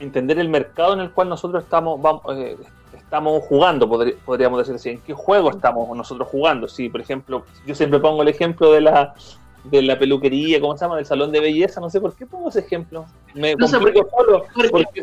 [0.00, 2.00] entender el mercado en el cual nosotros estamos,
[2.36, 2.56] eh,
[2.96, 3.88] estamos jugando,
[4.24, 4.90] podríamos decir así.
[4.90, 6.66] ¿En qué juego estamos nosotros jugando?
[6.66, 9.14] Sí, por ejemplo, yo siempre pongo el ejemplo de la,
[9.62, 10.96] de la peluquería, ¿cómo se llama?
[10.96, 13.06] Del salón de belleza, no sé por qué pongo ese ejemplo.
[13.34, 13.92] Me no sé solo.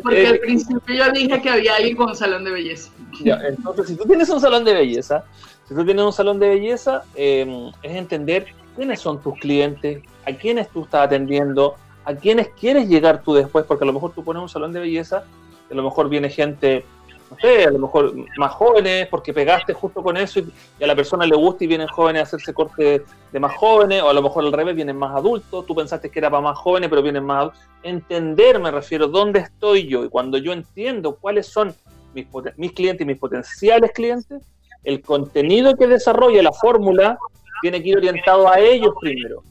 [0.02, 2.90] Porque, al principio yo dije que había alguien con un salón de belleza.
[3.24, 5.24] entonces, si tú tienes un salón de belleza,
[5.66, 10.32] si tú tienes un salón de belleza, eh, es entender quiénes son tus clientes, a
[10.32, 11.74] quiénes tú estás atendiendo,
[12.06, 14.80] a quiénes quieres llegar tú después, porque a lo mejor tú pones un salón de
[14.80, 15.22] belleza,
[15.70, 16.86] a lo mejor viene gente,
[17.30, 20.96] no sé, a lo mejor más jóvenes, porque pegaste justo con eso y, a la
[20.96, 24.22] persona le gusta y vienen jóvenes a hacerse corte de, más jóvenes, o a lo
[24.22, 27.24] mejor al revés, vienen más adultos, tú pensaste que era para más jóvenes, pero vienen
[27.24, 27.60] más adultos.
[27.82, 31.74] Entender, me refiero, dónde estoy yo, y cuando yo entiendo cuáles son
[32.14, 34.42] mis, mis clientes y mis potenciales clientes,
[34.84, 37.18] el contenido que desarrolla la fórmula
[37.60, 39.42] tiene que ir orientado a ellos primero.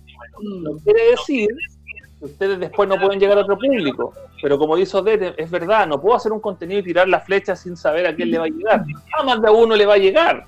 [0.42, 1.48] No quiere decir
[2.20, 5.88] que ustedes después no pueden llegar a otro público, pero como dice Odette, es verdad,
[5.88, 8.46] no puedo hacer un contenido y tirar la flecha sin saber a quién le va
[8.46, 8.86] a llegar.
[9.18, 10.46] A más de uno le va a llegar,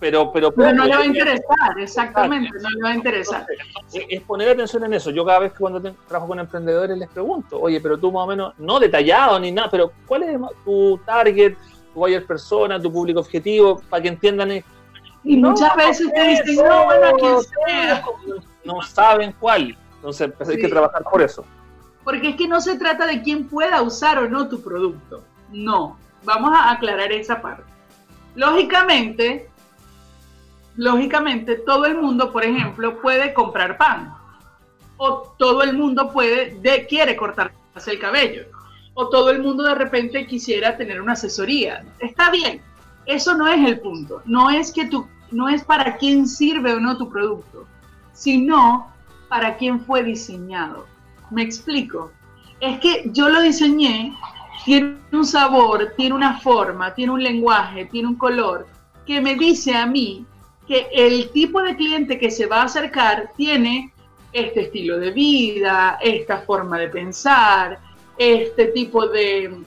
[0.00, 3.46] pero, pero, pero no le va a interesar, exactamente, no le va a interesar.
[3.92, 5.10] Es poner atención en eso.
[5.10, 8.26] Yo cada vez que cuando trabajo con emprendedores les pregunto, oye, pero tú más o
[8.26, 11.54] menos, no detallado ni nada, pero ¿cuál es tu target,
[11.92, 14.62] tu buyer persona, tu público objetivo, para que entiendan
[15.24, 18.04] Y muchas veces te dicen, no, bueno, a quien sea.
[18.64, 19.76] No saben cuál.
[19.96, 21.44] Entonces pues, hay que trabajar por eso.
[22.04, 25.22] Porque es que no se trata de quién pueda usar o no tu producto.
[25.52, 25.96] No.
[26.24, 27.64] Vamos a aclarar esa parte.
[28.34, 29.48] Lógicamente,
[30.76, 34.14] lógicamente, todo el mundo, por ejemplo, puede comprar pan.
[34.96, 37.52] O todo el mundo puede, de, quiere cortarse
[37.86, 38.46] el cabello.
[38.94, 41.84] O todo el mundo de repente quisiera tener una asesoría.
[41.98, 42.60] Está bien.
[43.06, 44.22] Eso no es el punto.
[44.24, 47.66] No es que tú, no es para quién sirve o no tu producto,
[48.12, 48.92] sino
[49.28, 50.86] para quién fue diseñado.
[51.30, 52.12] Me explico.
[52.60, 54.14] Es que yo lo diseñé,
[54.64, 58.66] tiene un sabor, tiene una forma, tiene un lenguaje, tiene un color,
[59.06, 60.24] que me dice a mí
[60.68, 63.92] que el tipo de cliente que se va a acercar tiene
[64.32, 67.80] este estilo de vida, esta forma de pensar,
[68.16, 69.62] este tipo de,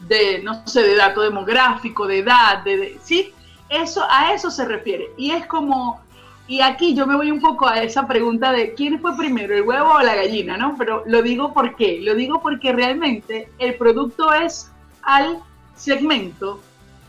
[0.00, 3.32] de no sé, de dato demográfico, de edad, de, ¿sí?
[3.68, 5.10] Eso, a eso se refiere.
[5.16, 6.00] Y es como,
[6.46, 9.62] y aquí yo me voy un poco a esa pregunta de quién fue primero, el
[9.62, 10.76] huevo o la gallina, ¿no?
[10.78, 12.00] Pero lo digo por qué.
[12.02, 14.70] Lo digo porque realmente el producto es
[15.02, 15.38] al
[15.74, 16.60] segmento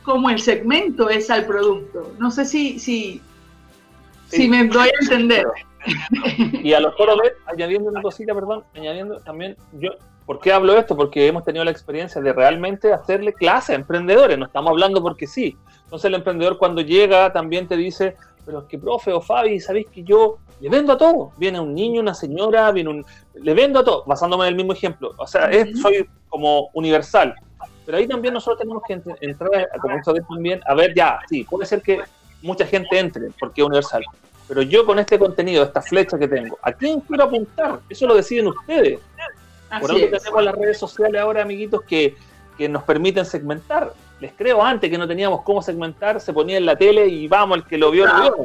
[0.07, 2.13] como el segmento es al producto.
[2.17, 3.21] No sé si, si,
[4.27, 5.45] si me doy a entender.
[6.63, 9.91] Y a los foros añadiendo una cosita, perdón, añadiendo también, yo,
[10.27, 10.95] ¿por qué hablo esto?
[10.95, 15.25] Porque hemos tenido la experiencia de realmente hacerle clase a emprendedores, no estamos hablando porque
[15.25, 15.57] sí.
[15.85, 19.87] Entonces el emprendedor cuando llega también te dice, pero es que profe o Fabi, sabéis
[19.87, 21.31] que yo le vendo a todo.
[21.37, 23.05] Viene un niño, una señora, viene un...
[23.35, 25.13] Le vendo a todo, basándome en el mismo ejemplo.
[25.17, 25.49] O sea,
[25.81, 27.33] soy como universal.
[27.85, 31.65] Pero ahí también nosotros tenemos que entrar, como ustedes también, a ver, ya, sí, puede
[31.65, 32.01] ser que
[32.41, 34.03] mucha gente entre, porque es universal.
[34.47, 37.79] Pero yo con este contenido, esta flecha que tengo, ¿a quién quiero apuntar?
[37.89, 38.99] Eso lo deciden ustedes.
[39.79, 42.15] Por eso tenemos las redes sociales ahora, amiguitos, que,
[42.57, 46.65] que nos permiten segmentar les creo antes que no teníamos cómo segmentar, se ponía en
[46.65, 48.35] la tele y vamos, el que lo vio, lo vio.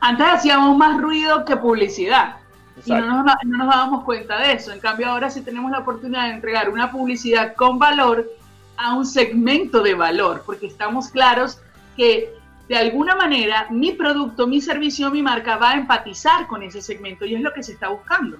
[0.00, 2.36] Antes hacíamos más ruido que publicidad.
[2.84, 4.72] Y no nos, no nos dábamos cuenta de eso.
[4.72, 8.28] En cambio, ahora sí tenemos la oportunidad de entregar una publicidad con valor
[8.76, 11.60] a un segmento de valor, porque estamos claros
[11.96, 12.32] que
[12.68, 17.24] de alguna manera mi producto, mi servicio, mi marca va a empatizar con ese segmento
[17.24, 18.38] y es lo que se está buscando.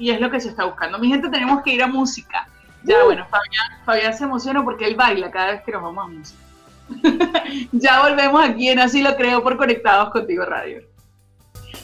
[0.00, 0.98] Y es lo que se está buscando.
[0.98, 2.48] Mi gente, tenemos que ir a música.
[2.82, 3.04] Ya, uh.
[3.04, 6.40] bueno, Fabián, Fabián se emociona porque él baila cada vez que nos vamos a música.
[7.72, 10.82] ya volvemos aquí en Así lo creo por Conectados Contigo Radio.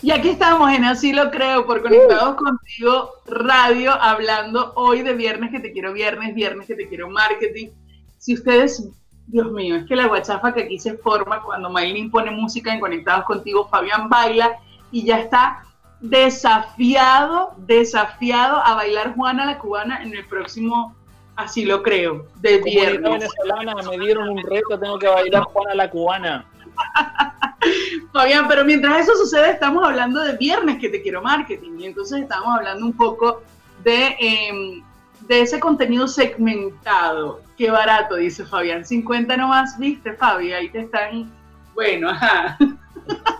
[0.03, 2.37] Y aquí estamos en Así lo creo por Conectados uh.
[2.37, 7.69] Contigo Radio, hablando hoy de Viernes que te quiero Viernes, Viernes que te quiero Marketing.
[8.17, 8.89] Si ustedes,
[9.27, 12.81] Dios mío, es que la guachafa que aquí se forma cuando Maylin pone música en
[12.81, 14.59] Conectados Contigo, Fabián baila
[14.91, 15.63] y ya está
[16.01, 20.95] desafiado, desafiado a bailar Juana la Cubana en el próximo,
[21.37, 23.03] así lo creo, de viernes.
[23.03, 26.45] venezolana, me dieron un reto, tengo que bailar Juana la Cubana.
[28.13, 32.23] Fabián, pero mientras eso sucede, estamos hablando de viernes que te quiero marketing, y entonces
[32.23, 33.43] estamos hablando un poco
[33.83, 34.83] de, em,
[35.21, 37.41] de ese contenido segmentado.
[37.57, 38.85] Qué barato, dice Fabián.
[38.85, 41.31] 50 nomás, viste, Fabi, ahí te están.
[41.75, 42.59] Bueno, ajá.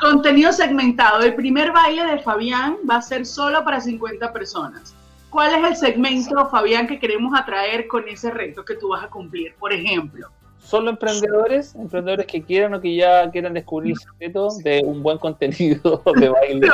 [0.00, 1.22] Contenido segmentado.
[1.22, 4.94] El primer baile de Fabián va a ser solo para 50 personas.
[5.30, 9.08] ¿Cuál es el segmento, Fabián, que queremos atraer con ese reto que tú vas a
[9.08, 9.54] cumplir?
[9.58, 10.28] Por ejemplo.
[10.58, 15.18] Solo emprendedores, emprendedores que quieran o que ya quieran descubrir el secreto de un buen
[15.18, 16.68] contenido de baile.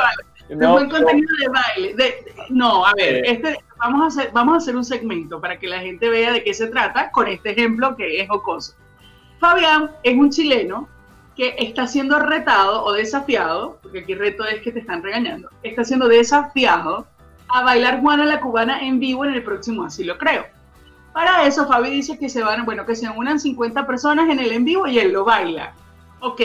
[0.49, 2.15] un buen contenido de baile.
[2.49, 5.79] no, a ver, este, vamos, a hacer, vamos a hacer un segmento para que la
[5.79, 8.75] gente vea de qué se trata con este ejemplo que es jocoso.
[9.39, 10.87] Fabián es un chileno
[11.35, 15.83] que está siendo retado o desafiado, porque aquí reto es que te están regañando, está
[15.83, 17.07] siendo desafiado
[17.47, 20.45] a bailar Juana la Cubana en vivo en el próximo Así lo creo.
[21.13, 24.51] Para eso Fabi dice que se van, bueno, que se unan 50 personas en el
[24.51, 25.73] en vivo y él lo baila.
[26.21, 26.41] Ok,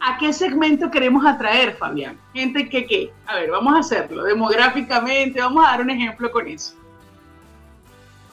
[0.00, 2.18] ¿a qué segmento queremos atraer, Fabián?
[2.34, 3.12] Gente que qué.
[3.26, 6.74] A ver, vamos a hacerlo demográficamente, vamos a dar un ejemplo con eso.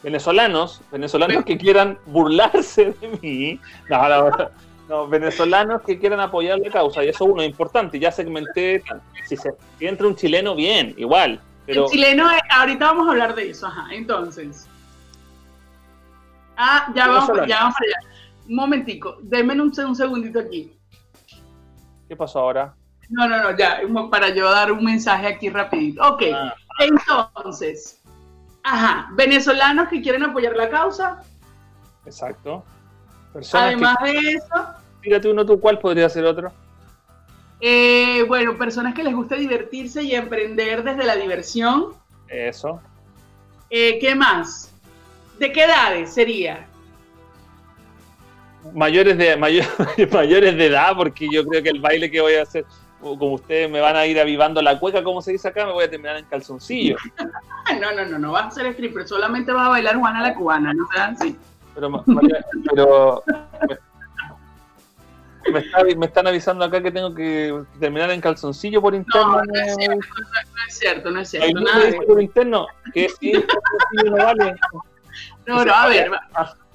[0.02, 3.60] Venezolanos, venezolanos que quieran burlarse de mí.
[3.90, 4.52] No, la verdad
[4.94, 8.84] no, venezolanos que quieran apoyar la causa, y eso uno es importante, ya segmenté,
[9.26, 11.42] si, se, entra un chileno, bien, igual.
[11.66, 11.86] Pero...
[11.86, 14.68] El chileno, ahorita vamos a hablar de eso, ajá, entonces.
[16.56, 18.10] Ah, ya vamos, ya vamos allá.
[18.48, 20.72] Un momentico, denme un, un segundito aquí.
[22.08, 22.76] ¿Qué pasó ahora?
[23.10, 26.08] No, no, no, ya, para yo dar un mensaje aquí rapidito.
[26.08, 26.54] Ok, ah.
[26.80, 28.00] entonces,
[28.62, 31.24] ajá, venezolanos que quieren apoyar la causa.
[32.06, 32.64] Exacto.
[33.54, 34.83] Además de eso.
[35.04, 36.52] Fíjate uno tú, ¿cuál podría ser otro?
[37.60, 41.94] Eh, bueno, personas que les gusta divertirse y emprender desde la diversión.
[42.28, 42.82] Eso.
[43.70, 44.74] Eh, ¿Qué más?
[45.38, 46.68] ¿De qué edades sería?
[48.74, 49.36] mayores de
[50.12, 52.66] mayores de edad, porque yo creo que el baile que voy a hacer,
[53.02, 55.84] como ustedes me van a ir avivando la cueca, como se dice acá, me voy
[55.84, 56.96] a terminar en calzoncillo.
[57.80, 60.74] No, no, no, no vas a ser stripper, solamente vas a bailar Juana la cubana,
[60.74, 61.36] no sean así.
[61.74, 62.04] Pero,
[62.70, 63.24] pero
[65.52, 69.38] me, están avisando acá que tengo que terminar en calzoncillo por interno.
[69.38, 69.76] No, no es
[70.78, 71.60] cierto, no es cierto.
[71.60, 74.56] No es cierto por interno que si no vale.
[75.46, 76.12] No, no, a ver,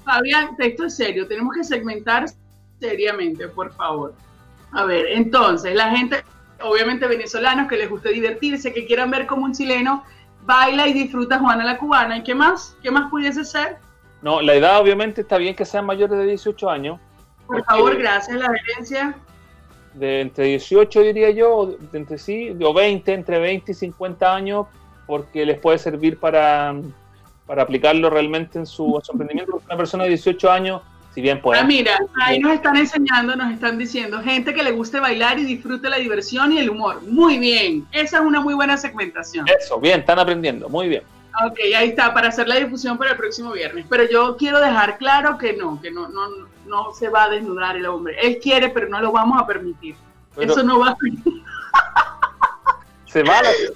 [0.04, 2.26] Fabián, esto es serio, tenemos que segmentar
[2.78, 4.14] seriamente, por favor.
[4.72, 6.22] A ver, entonces, la gente,
[6.62, 10.04] obviamente venezolanos que les guste divertirse, que quieran ver como un chileno
[10.42, 12.18] baila y disfruta Juana la Cubana.
[12.18, 12.76] ¿Y qué más?
[12.82, 13.76] ¿Qué más pudiese ser?
[14.22, 17.00] No, la edad obviamente está bien que sean mayores de 18 años,
[17.48, 19.16] por favor, gracias la gerencia.
[19.94, 24.66] De entre 18, diría yo, entre sí, o 20, entre 20 y 50 años,
[25.06, 26.76] porque les puede servir para,
[27.46, 29.60] para aplicarlo realmente en su, emprendimiento.
[29.64, 30.82] Una persona de 18 años,
[31.14, 31.58] si bien puede.
[31.58, 35.44] Ah, mira, ahí nos están enseñando, nos están diciendo, gente que le guste bailar y
[35.44, 37.02] disfrute la diversión y el humor.
[37.02, 39.46] Muy bien, esa es una muy buena segmentación.
[39.48, 41.02] Eso, bien, están aprendiendo, muy bien.
[41.46, 43.86] Ok, ahí está, para hacer la difusión para el próximo viernes.
[43.88, 47.76] Pero yo quiero dejar claro que no, que no, no, no se va a desnudar
[47.76, 48.16] el hombre.
[48.20, 49.94] Él quiere, pero no lo vamos a permitir.
[50.36, 50.96] Eso no va a
[53.06, 53.74] Se va la gente.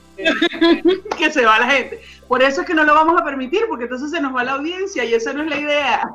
[1.19, 2.03] que se va la gente.
[2.29, 4.53] Por eso es que no lo vamos a permitir, porque entonces se nos va la
[4.53, 6.11] audiencia y esa no es la idea.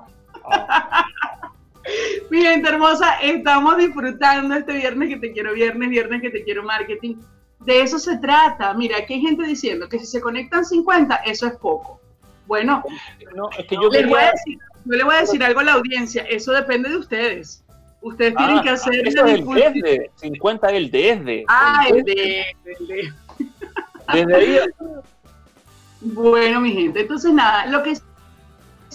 [2.30, 6.64] Mi gente hermosa, estamos disfrutando este viernes que te quiero viernes, viernes que te quiero
[6.64, 7.16] marketing.
[7.60, 8.74] De eso se trata.
[8.74, 12.00] Mira, aquí hay gente diciendo que si se conectan 50, eso es poco.
[12.46, 12.84] Bueno,
[13.36, 15.64] no, es que yo, les voy a decir, yo le voy a decir algo a
[15.64, 17.64] la audiencia, eso depende de ustedes.
[18.02, 19.08] Ustedes tienen que ah, hacer...
[19.08, 21.46] Eso es el desde, 50 es el desde.
[21.50, 22.46] Ah, el desde.
[24.14, 24.60] Desde ahí...
[26.00, 27.98] Bueno, mi gente, entonces nada, lo que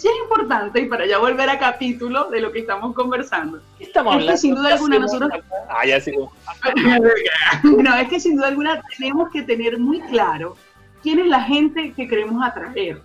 [0.02, 4.16] sí es importante, y para ya volver a capítulo de lo que estamos conversando, estamos
[4.16, 5.30] es que sin duda alguna nosotros...
[5.68, 6.10] Ah, ya sí.
[7.62, 10.56] no, es que sin duda alguna tenemos que tener muy claro
[11.04, 13.00] quién es la gente que queremos atraer.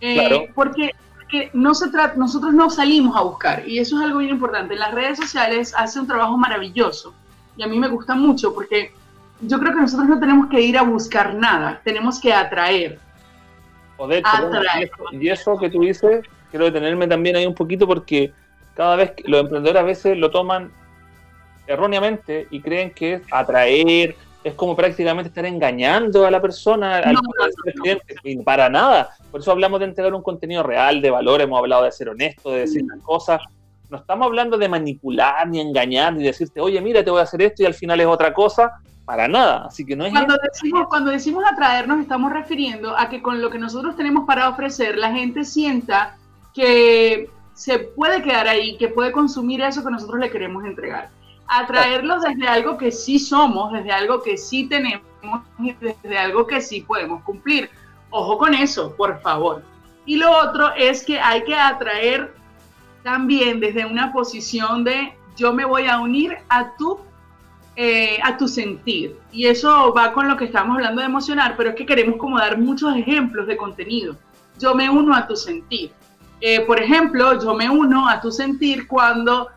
[0.00, 0.46] Eh, claro.
[0.52, 0.90] Porque
[1.28, 4.74] que no se trata, nosotros no salimos a buscar y eso es algo bien importante.
[4.74, 7.14] Las redes sociales hace un trabajo maravilloso
[7.56, 8.92] y a mí me gusta mucho porque
[9.42, 12.98] yo creo que nosotros no tenemos que ir a buscar nada, tenemos que atraer.
[13.98, 14.90] Atraer.
[15.12, 18.32] Y eso que tú dices, quiero detenerme también ahí un poquito porque
[18.74, 20.70] cada vez que los emprendedores a veces lo toman
[21.66, 27.16] erróneamente y creen que es atraer, es como prácticamente estar engañando a la persona, al
[28.22, 29.10] y para nada.
[29.30, 32.50] Por eso hablamos de entregar un contenido real, de valor, hemos hablado de ser honesto,
[32.50, 33.40] de decir las cosas.
[33.90, 37.42] No estamos hablando de manipular, ni engañar, ni decirte, oye, mira, te voy a hacer
[37.42, 38.72] esto y al final es otra cosa.
[39.06, 39.66] Para nada.
[39.66, 40.12] Así que no es.
[40.12, 44.26] Cuando decimos, cuando decimos atraer, nos estamos refiriendo a que con lo que nosotros tenemos
[44.26, 46.16] para ofrecer, la gente sienta
[46.52, 51.08] que se puede quedar ahí, que puede consumir eso que nosotros le queremos entregar
[51.48, 55.02] atraerlos desde algo que sí somos, desde algo que sí tenemos
[55.58, 57.70] y desde algo que sí podemos cumplir.
[58.10, 59.62] Ojo con eso, por favor.
[60.04, 62.34] Y lo otro es que hay que atraer
[63.02, 66.98] también desde una posición de yo me voy a unir a tu,
[67.76, 69.16] eh, a tu sentir.
[69.32, 72.38] Y eso va con lo que estamos hablando de emocionar, pero es que queremos como
[72.38, 74.16] dar muchos ejemplos de contenido.
[74.58, 75.92] Yo me uno a tu sentir.
[76.40, 79.48] Eh, por ejemplo, yo me uno a tu sentir cuando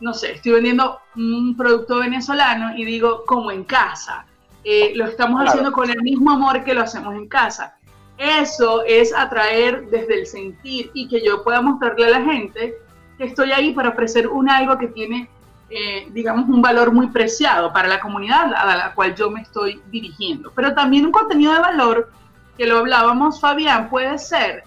[0.00, 4.26] no sé, estoy vendiendo un producto venezolano y digo, como en casa.
[4.64, 7.76] Eh, lo estamos haciendo con el mismo amor que lo hacemos en casa.
[8.18, 12.74] Eso es atraer desde el sentir y que yo pueda mostrarle a la gente
[13.16, 15.30] que estoy ahí para ofrecer un algo que tiene,
[15.68, 19.80] eh, digamos, un valor muy preciado para la comunidad a la cual yo me estoy
[19.90, 20.52] dirigiendo.
[20.54, 22.12] Pero también un contenido de valor,
[22.56, 24.62] que lo hablábamos, Fabián, puede ser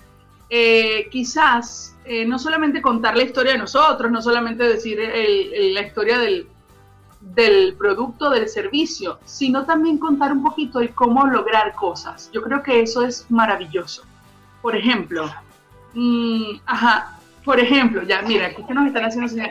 [0.49, 6.19] eh, quizás eh, no solamente contar la historia de nosotros, no solamente decir la historia
[6.19, 6.49] del,
[7.21, 12.29] del, producto, del servicio, sino también contar un poquito el cómo lograr cosas.
[12.33, 14.03] Yo creo que eso es maravilloso.
[14.61, 15.31] Por ejemplo,
[15.93, 17.18] mm, ajá,
[17.49, 19.49] por ejemplo, ya, mira, aquí que nos están haciendo señal.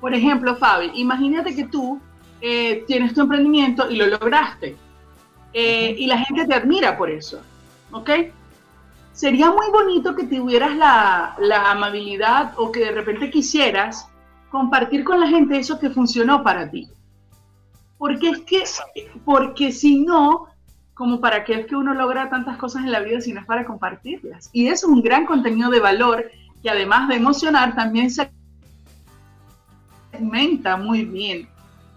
[0.00, 2.00] Por ejemplo, Fabi, imagínate que tú
[2.40, 4.74] eh, tienes tu emprendimiento y lo lograste.
[5.52, 7.42] Eh, y la gente te admira por eso,
[7.92, 8.10] ¿ok?
[9.12, 14.08] sería muy bonito que tuvieras la, la amabilidad o que de repente quisieras
[14.50, 16.88] compartir con la gente eso que funcionó para ti.
[17.98, 18.64] Porque es que,
[19.22, 20.46] porque si no,
[20.96, 23.46] como para qué es que uno logra tantas cosas en la vida si no es
[23.46, 24.48] para compartirlas.
[24.54, 26.30] Y es un gran contenido de valor
[26.62, 28.30] que además de emocionar, también se
[30.10, 31.46] segmenta muy bien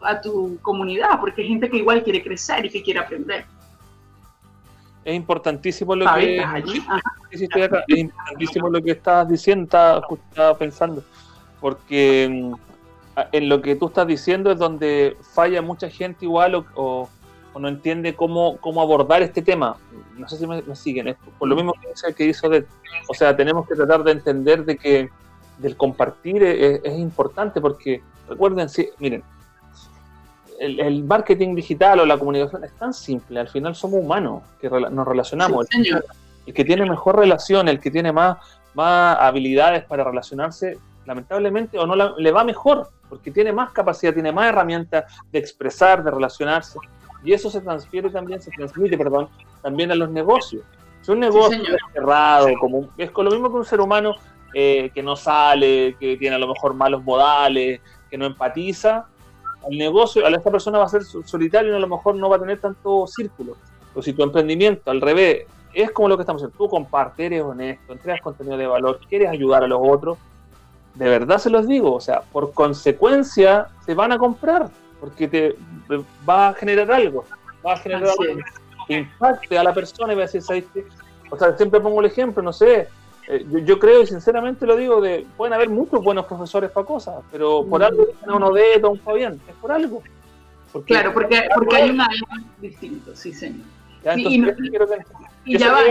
[0.01, 3.45] a tu comunidad, porque hay gente que igual quiere crecer y que quiere aprender.
[5.05, 6.43] es importantísimo lo que
[7.31, 11.05] es importantísimo lo que estás diciendo, estaba, pensando,
[11.61, 12.53] porque mm,
[13.31, 17.07] en lo que tú estás diciendo es donde falla mucha gente igual o,
[17.57, 19.77] no entiende cómo, cómo abordar este tema.
[20.17, 22.65] No sé si me, siguen, por lo mismo que, que hizo de,
[23.07, 25.09] o sea, tenemos que tratar de entender de que
[25.57, 29.23] del compartir es, es importante porque recuerden, sí, miren,
[30.59, 35.07] el, marketing digital o la comunicación es tan simple, al final somos humanos que nos
[35.07, 35.67] relacionamos.
[35.71, 38.37] el, que tiene mejor relación, el que tiene más,
[38.73, 44.31] más habilidades para relacionarse, lamentablemente o no le va mejor, porque tiene más capacidad, tiene
[44.31, 46.79] más herramientas de expresar, de relacionarse.
[47.23, 49.27] Y eso se transfiere también, se transmite, perdón,
[49.61, 50.63] también a los negocios.
[51.01, 54.15] Si un negocio es cerrado, como es con lo mismo que un ser humano
[54.53, 59.07] eh, que no sale, que tiene a lo mejor malos modales, que no empatiza,
[59.69, 62.37] el negocio, a esta persona va a ser solitario y a lo mejor no va
[62.37, 63.55] a tener tanto círculo.
[63.93, 67.43] O si tu emprendimiento, al revés, es como lo que estamos haciendo, tú compartes, eres
[67.43, 70.17] honesto, entregas contenido de valor, quieres ayudar a los otros,
[70.95, 74.69] de verdad se los digo, o sea, por consecuencia te van a comprar,
[74.99, 75.55] porque te
[76.27, 77.25] va a generar algo,
[77.65, 78.41] va a generar algo
[78.87, 80.85] que impacte a la persona y va a decir, ¿sabes qué?
[81.29, 82.87] O sea, siempre pongo el ejemplo, no sé,
[83.27, 87.23] eh, yo, creo y sinceramente lo digo, de pueden haber muchos buenos profesores para cosas,
[87.31, 90.01] pero por algo uno de un Fabián, es por algo.
[90.85, 92.27] claro, porque, porque hay un algo
[92.59, 93.67] distinto, sí, señor.
[94.15, 95.81] y, ya va,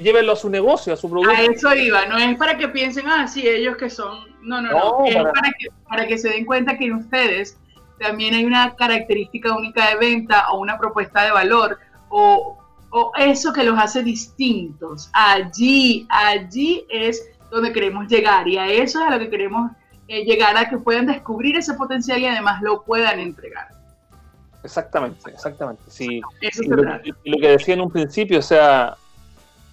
[0.00, 1.30] llévenlo, a su negocio, a su producto.
[1.30, 4.34] A eso iba, no es para que piensen, ah, sí, ellos que son.
[4.40, 7.58] No, no, no, es para que, para que se den cuenta que ustedes
[7.98, 11.78] también hay una característica única de venta o una propuesta de valor
[12.08, 12.58] o
[12.90, 15.10] o eso que los hace distintos.
[15.12, 19.70] Allí, allí es donde queremos llegar y a eso es a lo que queremos
[20.08, 23.68] eh, llegar, a que puedan descubrir ese potencial y además lo puedan entregar.
[24.62, 25.82] Exactamente, exactamente.
[25.88, 26.22] Sí.
[26.40, 28.96] y, lo, que decía en un principio, o sea,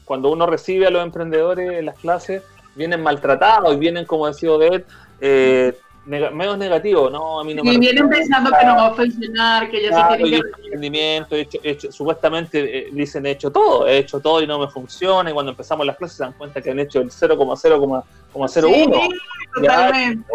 [0.06, 2.44] cuando uno recibe a los emprendedores en las clases,
[2.76, 4.86] vienen maltratados y vienen, como decía Odette,
[5.22, 9.70] eh, menos negativo, no, a mí no y vienen pensando que no va a funcionar,
[9.70, 10.48] que ya se tiene que...
[10.66, 14.68] Emprendimiento, hecho, hecho, supuestamente eh, dicen he hecho todo, he hecho todo y no me
[14.68, 18.50] funciona, y cuando empezamos las clases se dan cuenta que han hecho el 0,0,01.
[18.50, 19.18] Sí,
[19.56, 20.26] totalmente.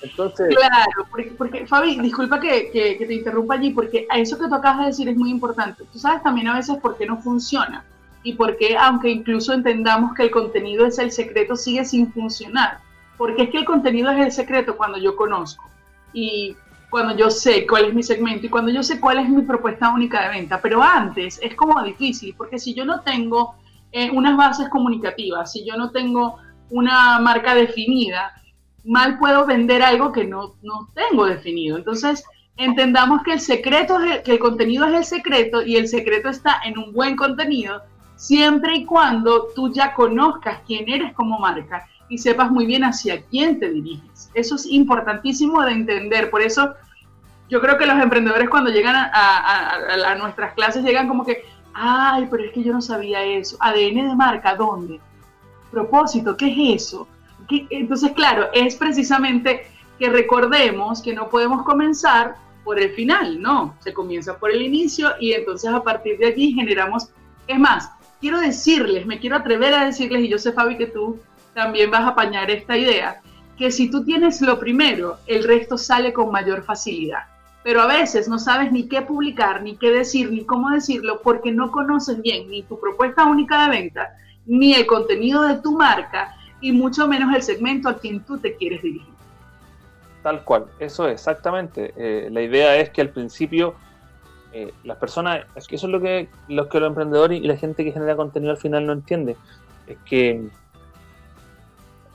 [0.00, 0.54] Entonces...
[0.56, 4.46] Claro, porque, porque, Fabi, disculpa que, que, que te interrumpa allí, porque a eso que
[4.48, 5.84] tú acabas de decir es muy importante.
[5.92, 7.84] Tú sabes también a veces por qué no funciona
[8.22, 12.87] y por qué, aunque incluso entendamos que el contenido es el secreto, sigue sin funcionar
[13.18, 15.64] porque es que el contenido es el secreto cuando yo conozco
[16.14, 16.56] y
[16.88, 19.92] cuando yo sé cuál es mi segmento y cuando yo sé cuál es mi propuesta
[19.92, 20.62] única de venta.
[20.62, 23.56] Pero antes es como difícil, porque si yo no tengo
[23.92, 26.38] eh, unas bases comunicativas, si yo no tengo
[26.70, 28.32] una marca definida,
[28.84, 31.76] mal puedo vender algo que no, no tengo definido.
[31.76, 32.24] Entonces,
[32.56, 36.60] entendamos que el secreto es que el contenido es el secreto y el secreto está
[36.64, 37.82] en un buen contenido
[38.16, 43.22] siempre y cuando tú ya conozcas quién eres como marca y sepas muy bien hacia
[43.22, 44.30] quién te diriges.
[44.34, 46.30] Eso es importantísimo de entender.
[46.30, 46.74] Por eso
[47.48, 51.44] yo creo que los emprendedores cuando llegan a, nuestras clases llegan como que,
[51.74, 53.56] ay, pero es que yo no sabía eso.
[53.60, 55.00] ADN de marca, ¿dónde?
[55.70, 57.08] Propósito, ¿qué es eso?
[57.70, 59.66] Entonces, claro, es precisamente
[59.98, 65.12] que recordemos que no podemos comenzar por el final, no, se comienza por el inicio
[65.18, 67.08] y entonces a partir de allí generamos,
[67.46, 67.90] es más,
[68.20, 71.18] quiero decirles, me quiero atrever a decirles, y yo sé Fabi que tú
[71.58, 73.20] también vas a apañar esta idea,
[73.56, 77.24] que si tú tienes lo primero, el resto sale con mayor facilidad.
[77.64, 81.50] Pero a veces no sabes ni qué publicar, ni qué decir, ni cómo decirlo, porque
[81.50, 84.08] no conoces bien ni tu propuesta única de venta,
[84.46, 88.54] ni el contenido de tu marca, y mucho menos el segmento a quien tú te
[88.54, 89.12] quieres dirigir.
[90.22, 91.92] Tal cual, eso es, exactamente.
[91.96, 93.74] Eh, la idea es que al principio
[94.52, 97.56] eh, las personas, es que eso es lo que, los que los emprendedores y la
[97.56, 99.34] gente que genera contenido al final no entiende,
[99.88, 100.48] es que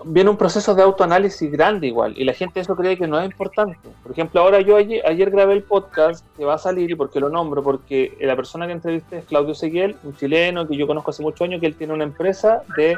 [0.06, 3.26] viene un proceso de autoanálisis grande igual, y la gente eso cree que no es
[3.26, 3.78] importante.
[4.02, 7.30] Por ejemplo, ahora yo ayer, grabé el podcast que va a salir, y porque lo
[7.30, 11.24] nombro, porque la persona que entrevisté es Claudio Seguiel, un chileno que yo conozco hace
[11.24, 12.96] muchos años, que él tiene una empresa de,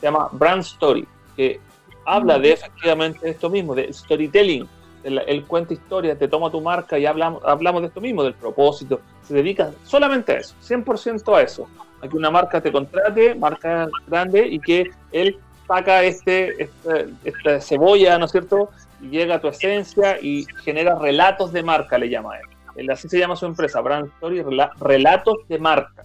[0.00, 1.60] se llama Brand Story, que
[2.04, 4.68] habla de efectivamente esto mismo, de storytelling.
[5.04, 9.00] Él, cuenta historias, te toma tu marca y hablamos, hablamos de esto mismo, del propósito.
[9.22, 11.68] Se dedica solamente a eso, 100% a eso.
[12.02, 17.60] A que una marca te contrate, marca grande, y que él saca este, este, esta
[17.60, 18.70] cebolla, ¿no es cierto?
[19.00, 22.38] Y llega a tu esencia y genera relatos de marca, le llama
[22.76, 22.90] él.
[22.90, 24.44] Así se llama su empresa, Brand Story,
[24.78, 26.04] relatos de marca.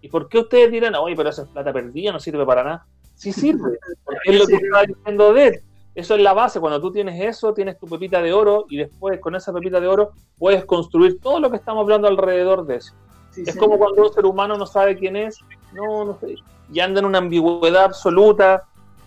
[0.00, 2.86] ¿Y por qué ustedes dirán, oye, pero eso es plata perdida, no sirve para nada?
[3.14, 5.62] Sí sirve, porque es lo que estaba diciendo de
[5.94, 9.20] Eso es la base, cuando tú tienes eso, tienes tu pepita de oro y después
[9.20, 12.94] con esa pepita de oro puedes construir todo lo que estamos hablando alrededor de eso.
[13.36, 15.38] es como cuando un ser humano no sabe quién es,
[15.74, 16.36] no, no sé,
[16.72, 18.64] y anda en una ambigüedad absoluta.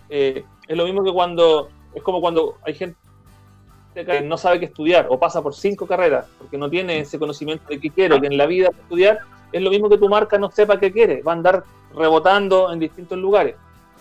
[0.10, 2.98] Eh, es lo mismo que cuando, es como cuando hay gente
[3.94, 7.66] que no sabe qué estudiar o pasa por cinco carreras porque no tiene ese conocimiento
[7.70, 9.20] de qué quiero, que en la vida estudiar
[9.52, 11.64] es lo mismo que tu marca no sepa qué quiere, va a andar
[11.96, 13.56] rebotando en distintos lugares.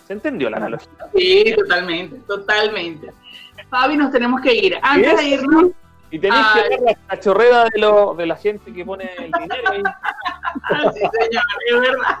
[0.07, 0.89] ¿Se entendió la analogía?
[1.15, 3.13] Sí, totalmente, totalmente.
[3.69, 4.77] Fabi, nos tenemos que ir.
[4.81, 5.65] Antes de irnos.
[6.11, 9.71] Y tenéis que ver la cachorrera de, lo, de la gente que pone el dinero
[9.71, 9.81] ahí.
[10.93, 12.19] sí, señor, es verdad.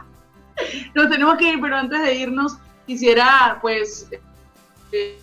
[0.95, 4.09] Nos tenemos que ir, pero antes de irnos, quisiera, pues,
[4.91, 5.19] eh,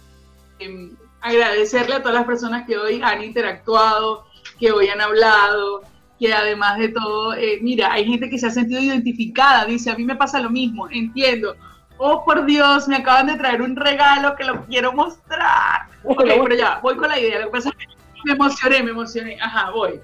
[0.59, 4.27] em, agradecerle a todas las personas que hoy han interactuado,
[4.59, 5.83] que hoy han hablado,
[6.19, 9.97] que además de todo, eh, mira, hay gente que se ha sentido identificada, dice, a
[9.97, 11.57] mí me pasa lo mismo, entiendo.
[11.97, 15.87] Oh, por Dios, me acaban de traer un regalo que lo quiero mostrar.
[16.05, 17.41] Ok, pero ya, voy con la idea.
[17.41, 17.87] Lo que pasa es que
[18.25, 19.39] me emocioné, me emocioné.
[19.41, 20.01] Ajá, voy.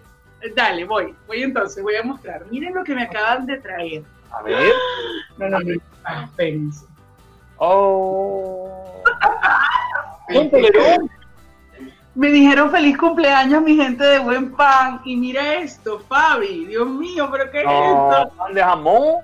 [0.54, 1.14] Dale, voy.
[1.26, 2.44] Voy entonces, voy a mostrar.
[2.50, 4.02] Miren lo que me acaban de traer.
[4.30, 4.72] A ver.
[5.38, 5.80] No, no, no.
[6.04, 6.84] Ah, espérense.
[7.58, 9.02] Oh.
[12.14, 15.00] Me dijeron feliz cumpleaños mi gente de Buen Pan.
[15.04, 16.66] Y mira esto, Fabi.
[16.66, 18.32] Dios mío, pero ¿qué es esto?
[18.36, 19.16] ¿Pan de jamón?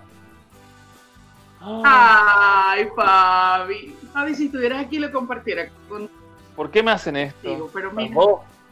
[1.85, 3.97] Ay, Fabi.
[4.13, 6.11] Fabi, si estuvieras aquí lo compartiera con...
[6.57, 7.49] ¿Por qué me hacen esto?
[7.49, 8.15] Digo, pero mira.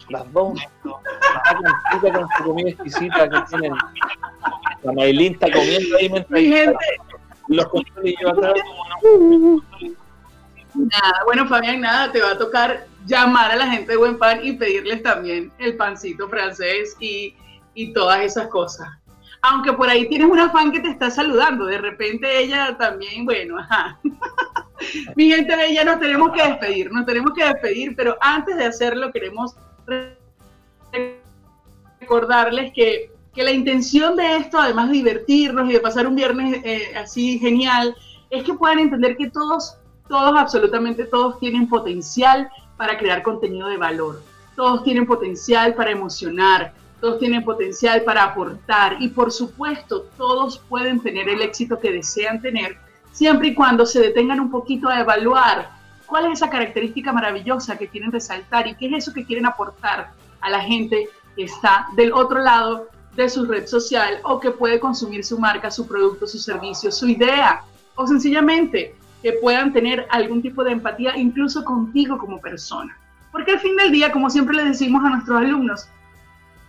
[0.09, 0.55] Las dos.
[0.55, 1.01] Las dos.
[2.03, 3.75] La con su comida exquisita que tienen.
[4.83, 6.41] La Maylin está comiendo ahí mientras...
[6.41, 6.87] Mi gente...
[7.51, 8.53] Los controles yo acá
[10.73, 14.39] Nada, bueno, Fabián, nada, te va a tocar llamar a la gente de Buen Pan
[14.41, 17.35] y pedirles también el pancito francés y,
[17.75, 18.89] y todas esas cosas.
[19.43, 23.59] Aunque por ahí tienes una fan que te está saludando, de repente ella también, bueno,
[23.59, 23.99] ajá.
[25.17, 29.11] Mi gente bella, nos tenemos que despedir, nos tenemos que despedir, pero antes de hacerlo
[29.11, 29.57] queremos
[32.01, 36.61] recordarles que, que la intención de esto, además de divertirnos y de pasar un viernes
[36.65, 37.95] eh, así genial,
[38.29, 39.77] es que puedan entender que todos,
[40.09, 44.23] todos, absolutamente todos tienen potencial para crear contenido de valor.
[44.57, 51.01] Todos tienen potencial para emocionar, todos tienen potencial para aportar y por supuesto todos pueden
[51.01, 52.77] tener el éxito que desean tener
[53.13, 55.71] siempre y cuando se detengan un poquito a evaluar
[56.07, 60.13] cuál es esa característica maravillosa que quieren resaltar y qué es eso que quieren aportar
[60.41, 64.79] a la gente que está del otro lado de su red social o que puede
[64.79, 67.63] consumir su marca, su producto, su servicio, su idea
[67.95, 72.97] o sencillamente que puedan tener algún tipo de empatía incluso contigo como persona.
[73.33, 75.89] Porque al fin del día, como siempre le decimos a nuestros alumnos,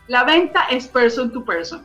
[0.08, 1.84] la venta es person to person.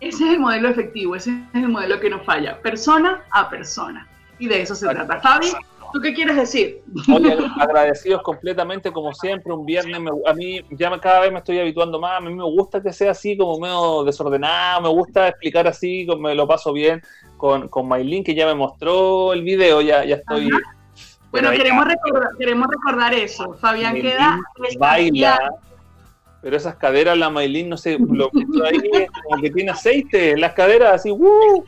[0.00, 4.08] Ese es el modelo efectivo, ese es el modelo que nos falla, persona a persona.
[4.38, 5.20] Y de eso se trata.
[5.20, 5.52] Fabi,
[5.92, 6.82] ¿tú qué quieres decir?
[7.12, 10.00] Oye, agradecidos completamente, como siempre, un viernes.
[10.26, 12.18] a mí ya cada vez me estoy habituando más.
[12.18, 14.82] A mí me gusta que sea así, como medio desordenado.
[14.82, 17.02] Me gusta explicar así, me lo paso bien
[17.36, 19.80] con, con Maylin, que ya me mostró el video.
[19.80, 20.50] Ya, ya estoy.
[21.30, 23.54] Bueno, queremos, recordar, queremos recordar eso.
[23.54, 24.38] Fabián queda.
[24.78, 25.38] Baila
[26.42, 30.52] pero esas caderas, la Maylin, no sé, lo que ahí como que tiene aceite, las
[30.54, 31.64] caderas así, ¡uh!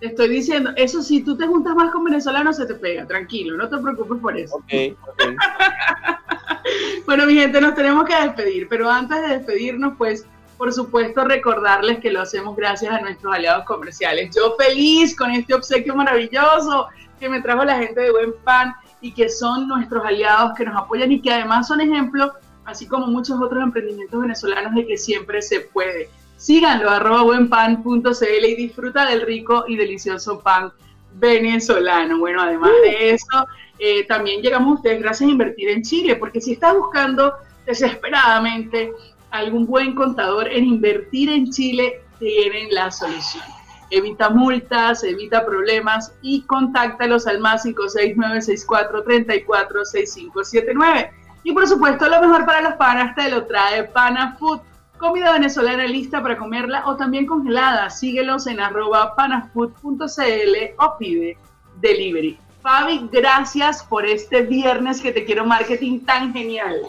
[0.00, 3.56] Te estoy diciendo, eso si tú te juntas más con venezolanos se te pega, tranquilo,
[3.56, 4.56] no te preocupes por eso.
[4.56, 5.22] Ok, ok.
[7.06, 10.26] bueno, mi gente, nos tenemos que despedir, pero antes de despedirnos, pues,
[10.56, 14.34] por supuesto, recordarles que lo hacemos gracias a nuestros aliados comerciales.
[14.34, 16.88] Yo feliz con este obsequio maravilloso
[17.18, 20.76] que me trajo la gente de Buen Pan y que son nuestros aliados que nos
[20.76, 22.30] apoyan y que además son ejemplos
[22.64, 26.08] así como muchos otros emprendimientos venezolanos de que siempre se puede.
[26.40, 30.72] Síganlo, arroba buenpan.cl y disfruta del rico y delicioso pan
[31.12, 32.18] venezolano.
[32.18, 33.46] Bueno, además de eso,
[33.78, 37.34] eh, también llegamos a ustedes gracias a invertir en Chile, porque si estás buscando
[37.66, 38.90] desesperadamente
[39.30, 43.44] algún buen contador en invertir en Chile, tienen la solución.
[43.90, 51.12] Evita multas, evita problemas y contáctalos al más 56964 346579.
[51.42, 54.60] Y por supuesto, lo mejor para los panas te lo trae Pana Food,
[55.00, 57.90] comida venezolana lista para comerla o también congelada.
[57.90, 61.36] Síguelos en arroba panafood.cl o pide
[61.80, 62.38] delivery.
[62.62, 66.82] Fabi, gracias por este viernes que te quiero marketing tan genial.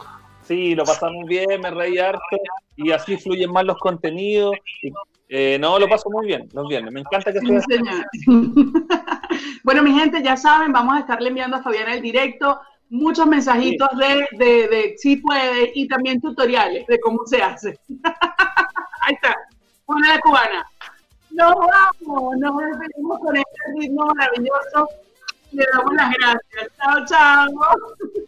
[0.44, 2.38] Sí, lo pasamos bien, me reí harto
[2.76, 4.54] y así fluyen más los contenidos.
[5.30, 6.92] Eh, no, lo paso muy bien los viernes.
[6.92, 7.66] Me encanta que estés.
[9.64, 12.60] bueno, mi gente, ya saben, vamos a estarle enviando a Fabiana el directo
[12.92, 17.80] muchos mensajitos de, de, de sí puede y también tutoriales de cómo se hace.
[19.04, 19.36] Ahí está,
[19.88, 20.66] una la cubana.
[21.32, 24.90] Nos vamos, nos despedimos con este ritmo maravilloso.
[25.54, 26.72] Le damos las gracias.
[26.78, 28.28] Chao, chao.